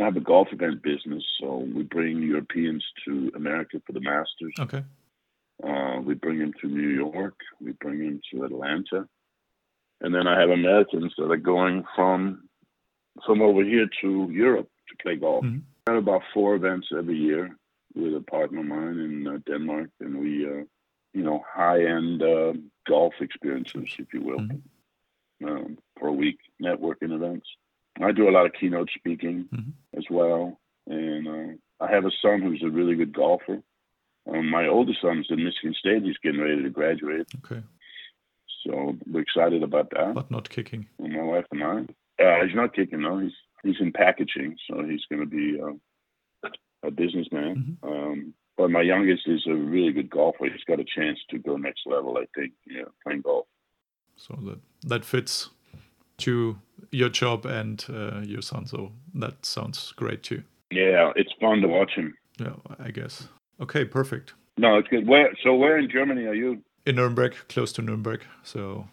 [0.00, 4.54] I have a golf event business, so we bring Europeans to America for the Masters.
[4.58, 4.82] Okay.
[5.62, 7.34] Uh, we bring them to New York.
[7.60, 9.06] We bring them to Atlanta,
[10.00, 12.48] and then I have Americans that are going from
[13.26, 15.44] from over here to Europe to play golf.
[15.44, 15.62] Mhm.
[15.86, 17.56] I have about four events every year
[17.94, 20.62] with a partner of mine in uh, Denmark, and we, uh,
[21.12, 22.52] you know, high end uh,
[22.88, 24.62] golf experiences, if you will, Mhm.
[25.44, 27.46] um, for a week, networking events.
[28.00, 29.72] I do a lot of keynote speaking Mhm.
[29.94, 33.60] as well, and uh, I have a son who's a really good golfer.
[34.26, 36.04] Um, my oldest son's in Michigan State.
[36.04, 37.62] He's getting ready to graduate, Okay.
[38.62, 40.14] so we're excited about that.
[40.14, 40.86] But not kicking.
[41.00, 41.78] And my wife and I.
[42.24, 43.18] Uh, he's not kicking no.
[43.18, 46.48] He's he's in packaging, so he's going to be uh,
[46.82, 47.78] a businessman.
[47.82, 50.44] Um, but my youngest is a really good golfer.
[50.44, 52.18] He's got a chance to go next level.
[52.18, 52.52] I think.
[52.66, 53.46] Yeah, playing golf.
[54.16, 55.50] So that that fits
[56.18, 56.58] to
[56.90, 58.66] your job and uh, your son.
[58.66, 60.42] So that sounds great too.
[60.70, 62.14] Yeah, it's fun to watch him.
[62.38, 63.28] Yeah, I guess.
[63.60, 64.34] Okay, perfect.
[64.58, 65.06] No, it's good.
[65.06, 65.30] Where?
[65.42, 66.62] So where in Germany are you?
[66.84, 68.22] In Nuremberg, close to Nuremberg.
[68.42, 68.88] So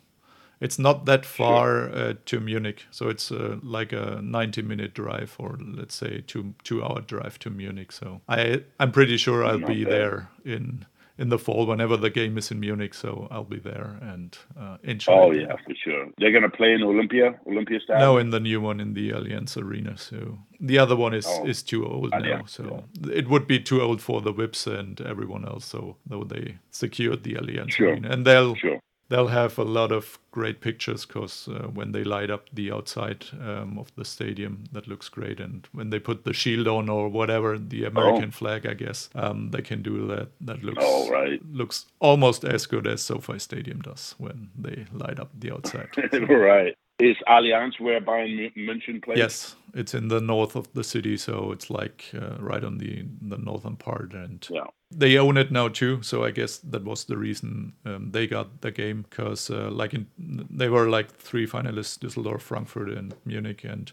[0.62, 2.86] it's not that far uh, to Munich.
[2.92, 7.40] So it's uh, like a 90 minute drive or let's say two two hour drive
[7.40, 7.92] to Munich.
[7.92, 10.86] So I I'm pretty sure I'll be there in
[11.18, 12.94] in the fall whenever the game is in Munich.
[12.94, 15.12] So I'll be there and uh, enjoy.
[15.14, 16.08] Oh yeah, for sure.
[16.18, 18.00] They're going to play in Olympia, Olympia Stadium.
[18.00, 19.98] No, in the new one in the Allianz Arena.
[19.98, 21.46] So the other one is Oh.
[21.46, 22.20] is too old now.
[22.20, 25.66] Allianz, So it would be too old for the Whips and everyone else.
[25.66, 27.90] So though they secured the Allianz Sure.
[27.90, 28.80] Arena, and they'll Sure.
[29.10, 33.26] They'll have a lot of great pictures because uh, when they light up the outside
[33.42, 35.40] um, of the stadium, that looks great.
[35.40, 39.52] And when they put the shield on or whatever, the American flag, I guess, um,
[39.52, 40.30] they can do that.
[40.42, 41.42] That looks Oh, right.
[41.52, 45.90] looks almost as good as SoFi Stadium does when they light up the outside.
[46.30, 46.76] right.
[47.00, 49.18] Is Allianz where Bayern München plays?
[49.18, 53.06] Yes, it's in the north of the city, so it's like uh, right on the
[53.22, 54.66] the northern part, and Yeah.
[54.92, 56.02] They own it now too.
[56.02, 59.94] So I guess that was the reason um, they got the game because uh, like
[59.94, 60.08] in,
[60.50, 63.64] they were like three finalists: Düsseldorf, Frankfurt, and Munich.
[63.64, 63.92] And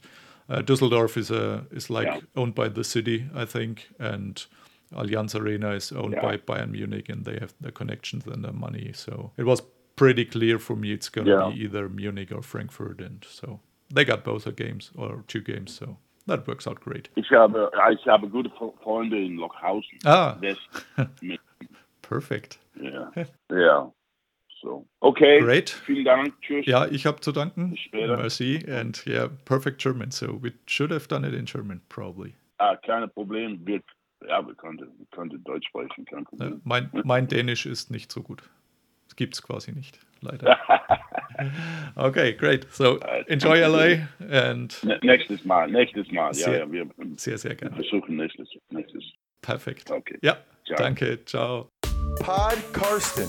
[0.48, 2.20] uh, Düsseldorf is a is like Yeah.
[2.36, 4.44] owned by the city, I think, and
[4.94, 6.22] Allianz Arena is owned Yeah.
[6.22, 8.92] by Bayern Munich, and they have the connections and the money.
[8.94, 9.62] So it was
[9.96, 11.50] pretty clear for me it's gonna Yeah.
[11.52, 13.60] be either Munich or Frankfurt, and so
[13.94, 15.74] they got both the games or two games.
[15.74, 17.10] So that works out great.
[17.14, 19.98] Ich habe, ich habe gute Fre- Freunde in Lockhausen.
[20.04, 20.36] Ah,
[22.02, 22.58] Perfect.
[22.80, 23.10] Yeah.
[23.50, 23.90] yeah.
[24.62, 25.40] So, okay.
[25.40, 25.70] Great.
[25.70, 26.34] Vielen Dank.
[26.40, 26.66] Tschüss.
[26.66, 27.70] Ja, ich habe zu danken.
[27.70, 28.16] Bis später.
[28.16, 28.64] Merci.
[28.68, 30.10] And yeah, perfect German.
[30.10, 32.34] So we should have done it in German, probably.
[32.58, 33.60] Ah, keine Problem.
[33.66, 33.80] Wir,
[34.26, 36.04] ja, wir konnten, wir konnten Deutsch sprechen.
[36.06, 36.60] Kein Ja, Problem.
[36.64, 38.42] mein, mein Dänisch ist nicht so gut.
[39.08, 40.58] Das gibt es quasi nicht, leider.
[41.96, 42.66] Okay, great.
[42.72, 46.28] So enjoy LA and Nächstes Mal, nächstes Mal.
[46.28, 47.74] Ja, Sehr- ja, wir sehr, sehr gerne.
[47.76, 48.48] versuchen nächstes.
[48.70, 49.02] nächstes.
[49.42, 49.90] Perfekt.
[49.90, 50.18] Okay.
[50.22, 50.76] Ja, Ciao.
[50.78, 51.24] danke.
[51.24, 51.68] Ciao.
[52.18, 53.28] Pod Karsten.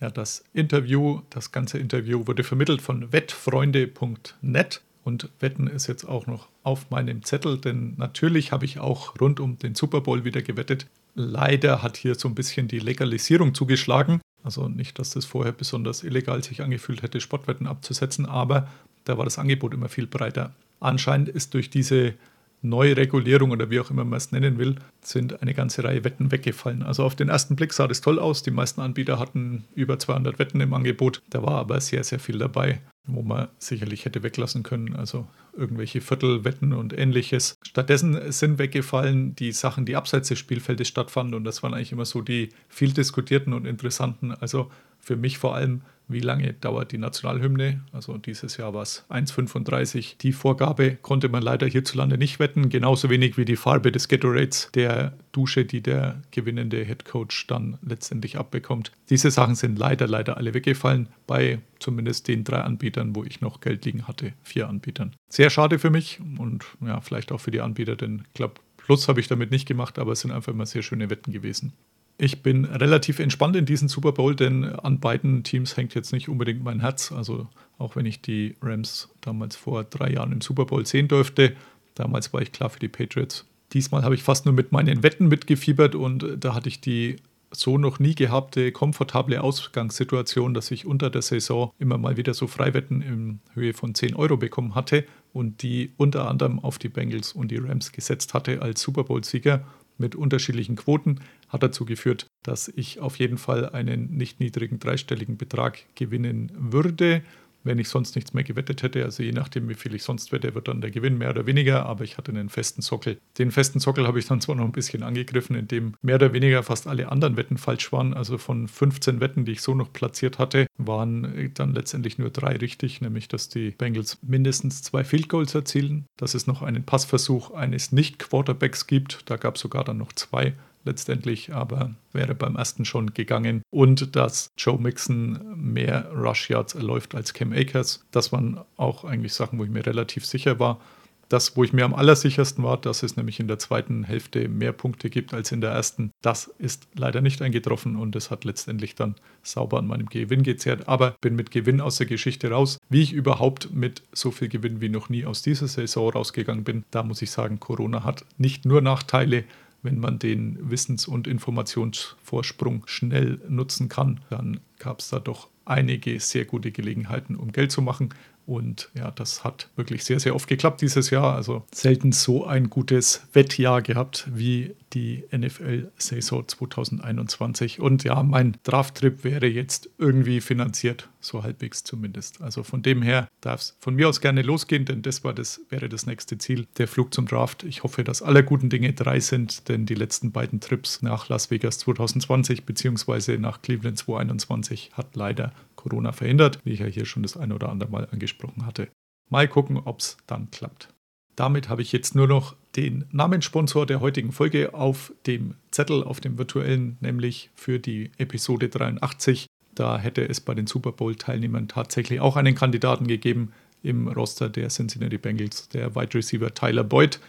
[0.00, 6.26] Ja, das Interview, das ganze Interview wurde vermittelt von wettfreunde.net und Wetten ist jetzt auch
[6.26, 10.42] noch auf meinem Zettel, denn natürlich habe ich auch rund um den Super Bowl wieder
[10.42, 10.86] gewettet.
[11.14, 14.20] Leider hat hier so ein bisschen die Legalisierung zugeschlagen.
[14.46, 18.68] Also nicht, dass das vorher besonders illegal sich angefühlt hätte, Sportwetten abzusetzen, aber
[19.02, 20.54] da war das Angebot immer viel breiter.
[20.78, 22.14] Anscheinend ist durch diese
[22.62, 26.84] Neuregulierung oder wie auch immer man es nennen will, sind eine ganze Reihe Wetten weggefallen.
[26.84, 28.44] Also auf den ersten Blick sah das toll aus.
[28.44, 31.22] Die meisten Anbieter hatten über 200 Wetten im Angebot.
[31.28, 34.96] Da war aber sehr, sehr viel dabei, wo man sicherlich hätte weglassen können.
[34.96, 35.26] Also
[35.56, 37.56] irgendwelche Viertelwetten und ähnliches.
[37.66, 41.34] Stattdessen sind weggefallen die Sachen, die abseits des Spielfeldes stattfanden.
[41.34, 44.32] Und das waren eigentlich immer so die viel diskutierten und interessanten.
[44.32, 47.82] Also für mich vor allem, wie lange dauert die Nationalhymne?
[47.92, 50.18] Also dieses Jahr war es 1,35.
[50.18, 54.70] Die Vorgabe konnte man leider hierzulande nicht wetten, genauso wenig wie die Farbe des Gatorades,
[54.74, 58.92] der Dusche, die der gewinnende Headcoach dann letztendlich abbekommt.
[59.10, 63.60] Diese Sachen sind leider, leider alle weggefallen, bei zumindest den drei Anbietern, wo ich noch
[63.60, 65.14] Geld liegen hatte, vier Anbietern.
[65.28, 68.54] Sehr schade für mich und ja, vielleicht auch für die Anbieter, denn ich glaube,
[68.86, 71.72] Plus habe ich damit nicht gemacht, aber es sind einfach immer sehr schöne Wetten gewesen.
[72.18, 76.28] Ich bin relativ entspannt in diesem Super Bowl, denn an beiden Teams hängt jetzt nicht
[76.28, 77.12] unbedingt mein Herz.
[77.12, 77.46] Also
[77.78, 81.54] auch wenn ich die Rams damals vor drei Jahren im Super Bowl sehen durfte,
[81.94, 83.44] damals war ich klar für die Patriots.
[83.72, 87.16] Diesmal habe ich fast nur mit meinen Wetten mitgefiebert und da hatte ich die
[87.52, 92.46] so noch nie gehabte komfortable Ausgangssituation, dass ich unter der Saison immer mal wieder so
[92.46, 97.32] Freiwetten in Höhe von 10 Euro bekommen hatte und die unter anderem auf die Bengals
[97.32, 99.64] und die Rams gesetzt hatte als Super Bowl-Sieger
[99.98, 105.36] mit unterschiedlichen Quoten, hat dazu geführt, dass ich auf jeden Fall einen nicht niedrigen dreistelligen
[105.36, 107.22] Betrag gewinnen würde,
[107.66, 109.04] wenn ich sonst nichts mehr gewettet hätte.
[109.04, 111.86] Also je nachdem, wie viel ich sonst wette, wird dann der Gewinn mehr oder weniger,
[111.86, 113.18] aber ich hatte einen festen Sockel.
[113.38, 116.62] Den festen Sockel habe ich dann zwar noch ein bisschen angegriffen, indem mehr oder weniger
[116.62, 118.14] fast alle anderen Wetten falsch waren.
[118.14, 122.56] Also von 15 Wetten, die ich so noch platziert hatte, waren dann letztendlich nur drei
[122.56, 127.50] richtig, nämlich dass die Bengals mindestens zwei Field Goals erzielen, dass es noch einen Passversuch
[127.52, 129.28] eines Nicht-Quarterbacks gibt.
[129.30, 130.54] Da gab es sogar dann noch zwei
[130.86, 133.62] letztendlich, aber wäre beim ersten schon gegangen.
[133.70, 138.04] Und dass Joe Mixon mehr Rush Yards erläuft als Cam Akers.
[138.10, 140.80] Das waren auch eigentlich Sachen, wo ich mir relativ sicher war.
[141.28, 144.72] Das, wo ich mir am allersichersten war, dass es nämlich in der zweiten Hälfte mehr
[144.72, 148.94] Punkte gibt als in der ersten, das ist leider nicht eingetroffen und es hat letztendlich
[148.94, 150.88] dann sauber an meinem Gewinn gezehrt.
[150.88, 152.78] Aber bin mit Gewinn aus der Geschichte raus.
[152.88, 156.84] Wie ich überhaupt mit so viel Gewinn wie noch nie aus dieser Saison rausgegangen bin,
[156.92, 159.42] da muss ich sagen, Corona hat nicht nur Nachteile,
[159.86, 166.20] wenn man den Wissens- und Informationsvorsprung schnell nutzen kann, dann gab es da doch einige
[166.20, 168.10] sehr gute Gelegenheiten, um Geld zu machen.
[168.46, 171.34] Und ja, das hat wirklich sehr, sehr oft geklappt dieses Jahr.
[171.34, 177.80] Also selten so ein gutes Wettjahr gehabt wie die NFL-Saison 2021.
[177.80, 182.40] Und ja, mein Draft-Trip wäre jetzt irgendwie finanziert, so halbwegs zumindest.
[182.40, 185.60] Also von dem her darf es von mir aus gerne losgehen, denn das, war das
[185.68, 187.64] wäre das nächste Ziel, der Flug zum Draft.
[187.64, 191.50] Ich hoffe, dass alle guten Dinge drei sind, denn die letzten beiden Trips nach Las
[191.50, 193.38] Vegas 2020 bzw.
[193.38, 195.52] nach Cleveland 2021 hat leider
[195.86, 198.88] Corona verhindert, wie ich ja hier schon das ein oder andere Mal angesprochen hatte.
[199.30, 200.88] Mal gucken, ob es dann klappt.
[201.36, 206.20] Damit habe ich jetzt nur noch den Namenssponsor der heutigen Folge auf dem Zettel, auf
[206.20, 209.46] dem virtuellen, nämlich für die Episode 83.
[209.74, 214.68] Da hätte es bei den Super Bowl-Teilnehmern tatsächlich auch einen Kandidaten gegeben im Roster der
[214.68, 217.20] Cincinnati Bengals, der Wide Receiver Tyler Boyd.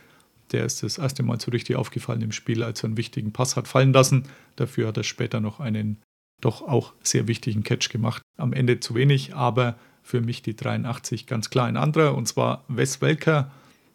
[0.53, 3.58] Der ist das erste Mal so richtig aufgefallen im Spiel, als er einen wichtigen Pass
[3.58, 4.24] hat fallen lassen.
[4.55, 6.01] Dafür hat er später noch einen
[6.42, 8.22] doch auch sehr wichtigen Catch gemacht.
[8.38, 12.64] Am Ende zu wenig, aber für mich die 83 ganz klar ein anderer, und zwar
[12.68, 13.52] Wes Welker,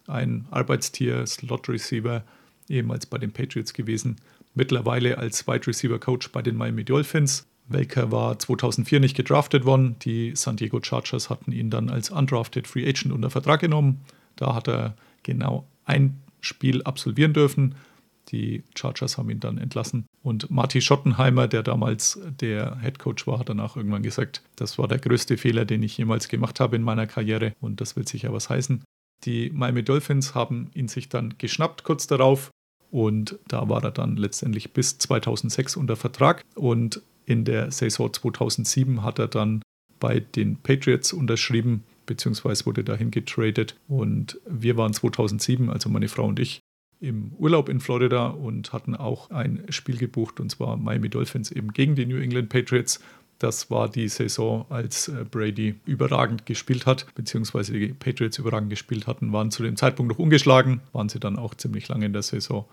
[0.07, 2.25] ein Arbeitstier, Slot Receiver,
[2.69, 4.17] ehemals bei den Patriots gewesen,
[4.55, 7.47] mittlerweile als Wide Receiver Coach bei den Miami Dolphins.
[7.69, 9.97] Welker war 2004 nicht gedraftet worden.
[10.01, 14.03] Die San Diego Chargers hatten ihn dann als undrafted Free Agent unter Vertrag genommen.
[14.37, 17.77] Da hat er genau ein Spiel absolvieren dürfen.
[18.29, 20.07] Die Chargers haben ihn dann entlassen.
[20.23, 24.89] Und Marty Schottenheimer, der damals der Head Coach war, hat danach irgendwann gesagt, das war
[24.89, 27.53] der größte Fehler, den ich jemals gemacht habe in meiner Karriere.
[27.61, 28.83] Und das will sicher was heißen.
[29.25, 32.51] Die Miami Dolphins haben ihn sich dann geschnappt kurz darauf
[32.93, 36.45] Und da war er dann letztendlich bis 2006 unter Vertrag.
[36.55, 39.63] Und in der Saison 2007 hat er dann
[39.99, 43.77] bei den Patriots unterschrieben, beziehungsweise wurde dahin getradet.
[43.89, 46.61] Und wir waren 2007, also meine Frau und ich,
[47.03, 51.73] im Urlaub in Florida und hatten auch ein Spiel gebucht, und zwar Miami Dolphins eben
[51.73, 53.01] gegen die New England Patriots.
[53.39, 59.09] Das war die Saison, als äh, Brady überragend gespielt hat, beziehungsweise die Patriots überragend gespielt
[59.09, 62.23] hatten, waren zu dem Zeitpunkt noch ungeschlagen, waren sie dann auch ziemlich lange in der
[62.23, 62.67] Saison.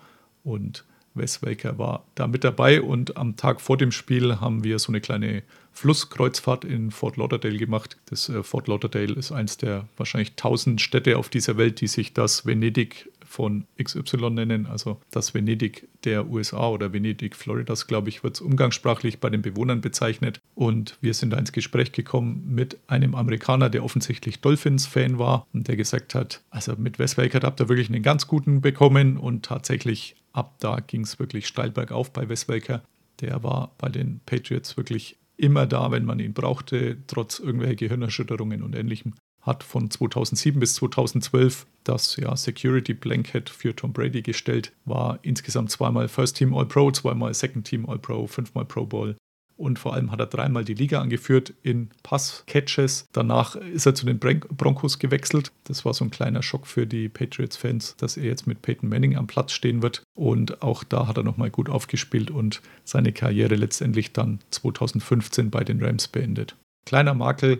[0.43, 4.77] Und Wes Welker war da mit dabei und am Tag vor dem Spiel haben wir
[4.77, 7.97] so eine kleine Flusskreuzfahrt in Fort Lauderdale gemacht.
[8.05, 12.13] Das äh, Fort Lauderdale ist eins der wahrscheinlich tausend Städte auf dieser Welt, die sich
[12.13, 18.23] das Venedig von XY nennen, also das Venedig der USA oder Venedig Floridas, glaube ich,
[18.23, 20.41] wird es umgangssprachlich bei den Bewohnern bezeichnet.
[20.55, 25.67] Und wir sind da ins Gespräch gekommen mit einem Amerikaner, der offensichtlich Dolphins-Fan war und
[25.67, 29.45] der gesagt hat, also mit Wes Welker habt ihr wirklich einen ganz guten bekommen und
[29.45, 32.81] tatsächlich ab da ging es wirklich steil bergauf bei Wes Welker.
[33.21, 38.63] Der war bei den Patriots wirklich immer da, wenn man ihn brauchte, trotz irgendwelcher Gehirnerschütterungen
[38.63, 44.73] und ähnlichem hat von 2007 bis 2012 das ja, Security Blanket für Tom Brady gestellt,
[44.85, 49.15] war insgesamt zweimal First Team All-Pro, zweimal Second Team All-Pro, fünfmal Pro Bowl
[49.59, 53.07] und vor allem hat er dreimal die Liga angeführt in Pass-Catches.
[53.11, 55.51] Danach ist er zu den Broncos gewechselt.
[55.65, 59.17] Das war so ein kleiner Schock für die Patriots-Fans, dass er jetzt mit Peyton Manning
[59.17, 60.01] am Platz stehen wird.
[60.15, 65.65] Und auch da hat er nochmal gut aufgespielt und seine Karriere letztendlich dann 2015 bei
[65.65, 66.55] den Rams beendet.
[66.85, 67.59] Kleiner Makel,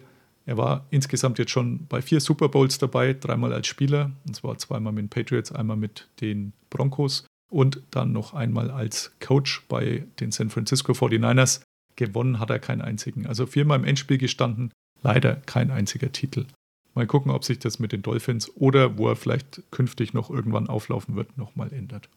[0.49, 4.57] er war insgesamt jetzt schon bei vier Super Bowls dabei, dreimal als Spieler, und zwar
[4.57, 10.07] zweimal mit den Patriots, einmal mit den Broncos und dann noch einmal als Coach bei
[10.19, 11.61] den San Francisco 49ers.
[11.97, 13.27] Gewonnen hat er keinen einzigen.
[13.27, 14.71] Also viermal im Endspiel gestanden,
[15.03, 16.47] leider kein einziger Titel.
[16.95, 20.67] Mal gucken, ob sich das mit den Dolphins oder wo er vielleicht künftig noch irgendwann
[20.67, 22.09] auflaufen wird, nochmal ändert.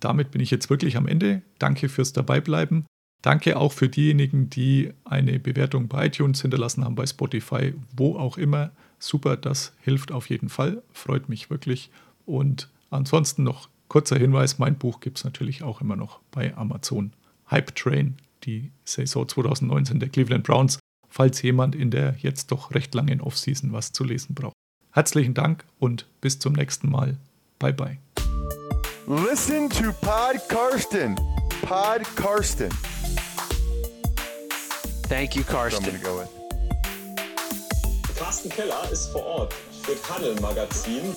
[0.00, 1.42] Damit bin ich jetzt wirklich am Ende.
[1.60, 2.86] Danke fürs Dabeibleiben.
[3.22, 8.38] Danke auch für diejenigen, die eine Bewertung bei iTunes hinterlassen haben, bei Spotify, wo auch
[8.38, 8.70] immer.
[9.00, 11.90] Super, das hilft auf jeden Fall, freut mich wirklich.
[12.26, 17.12] Und ansonsten noch kurzer Hinweis, mein Buch gibt es natürlich auch immer noch bei Amazon.
[17.50, 22.94] Hype Train, die Saison 2019 der Cleveland Browns, falls jemand in der jetzt doch recht
[22.94, 24.54] langen Offseason was zu lesen braucht.
[24.92, 27.16] Herzlichen Dank und bis zum nächsten Mal.
[27.58, 27.98] Bye bye.
[29.06, 31.14] Listen to Pod Karsten.
[31.62, 32.68] Pod Karsten.
[35.08, 35.84] Thank you, Karsten.
[35.84, 36.28] I'm gonna go with.
[38.18, 41.14] Carsten Keller ist vor Ort für Tunnel Magazin.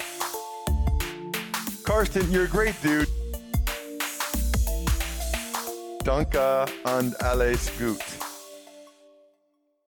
[1.83, 3.07] Karsten, you're a great dude.
[6.05, 7.99] Danke und alles gut.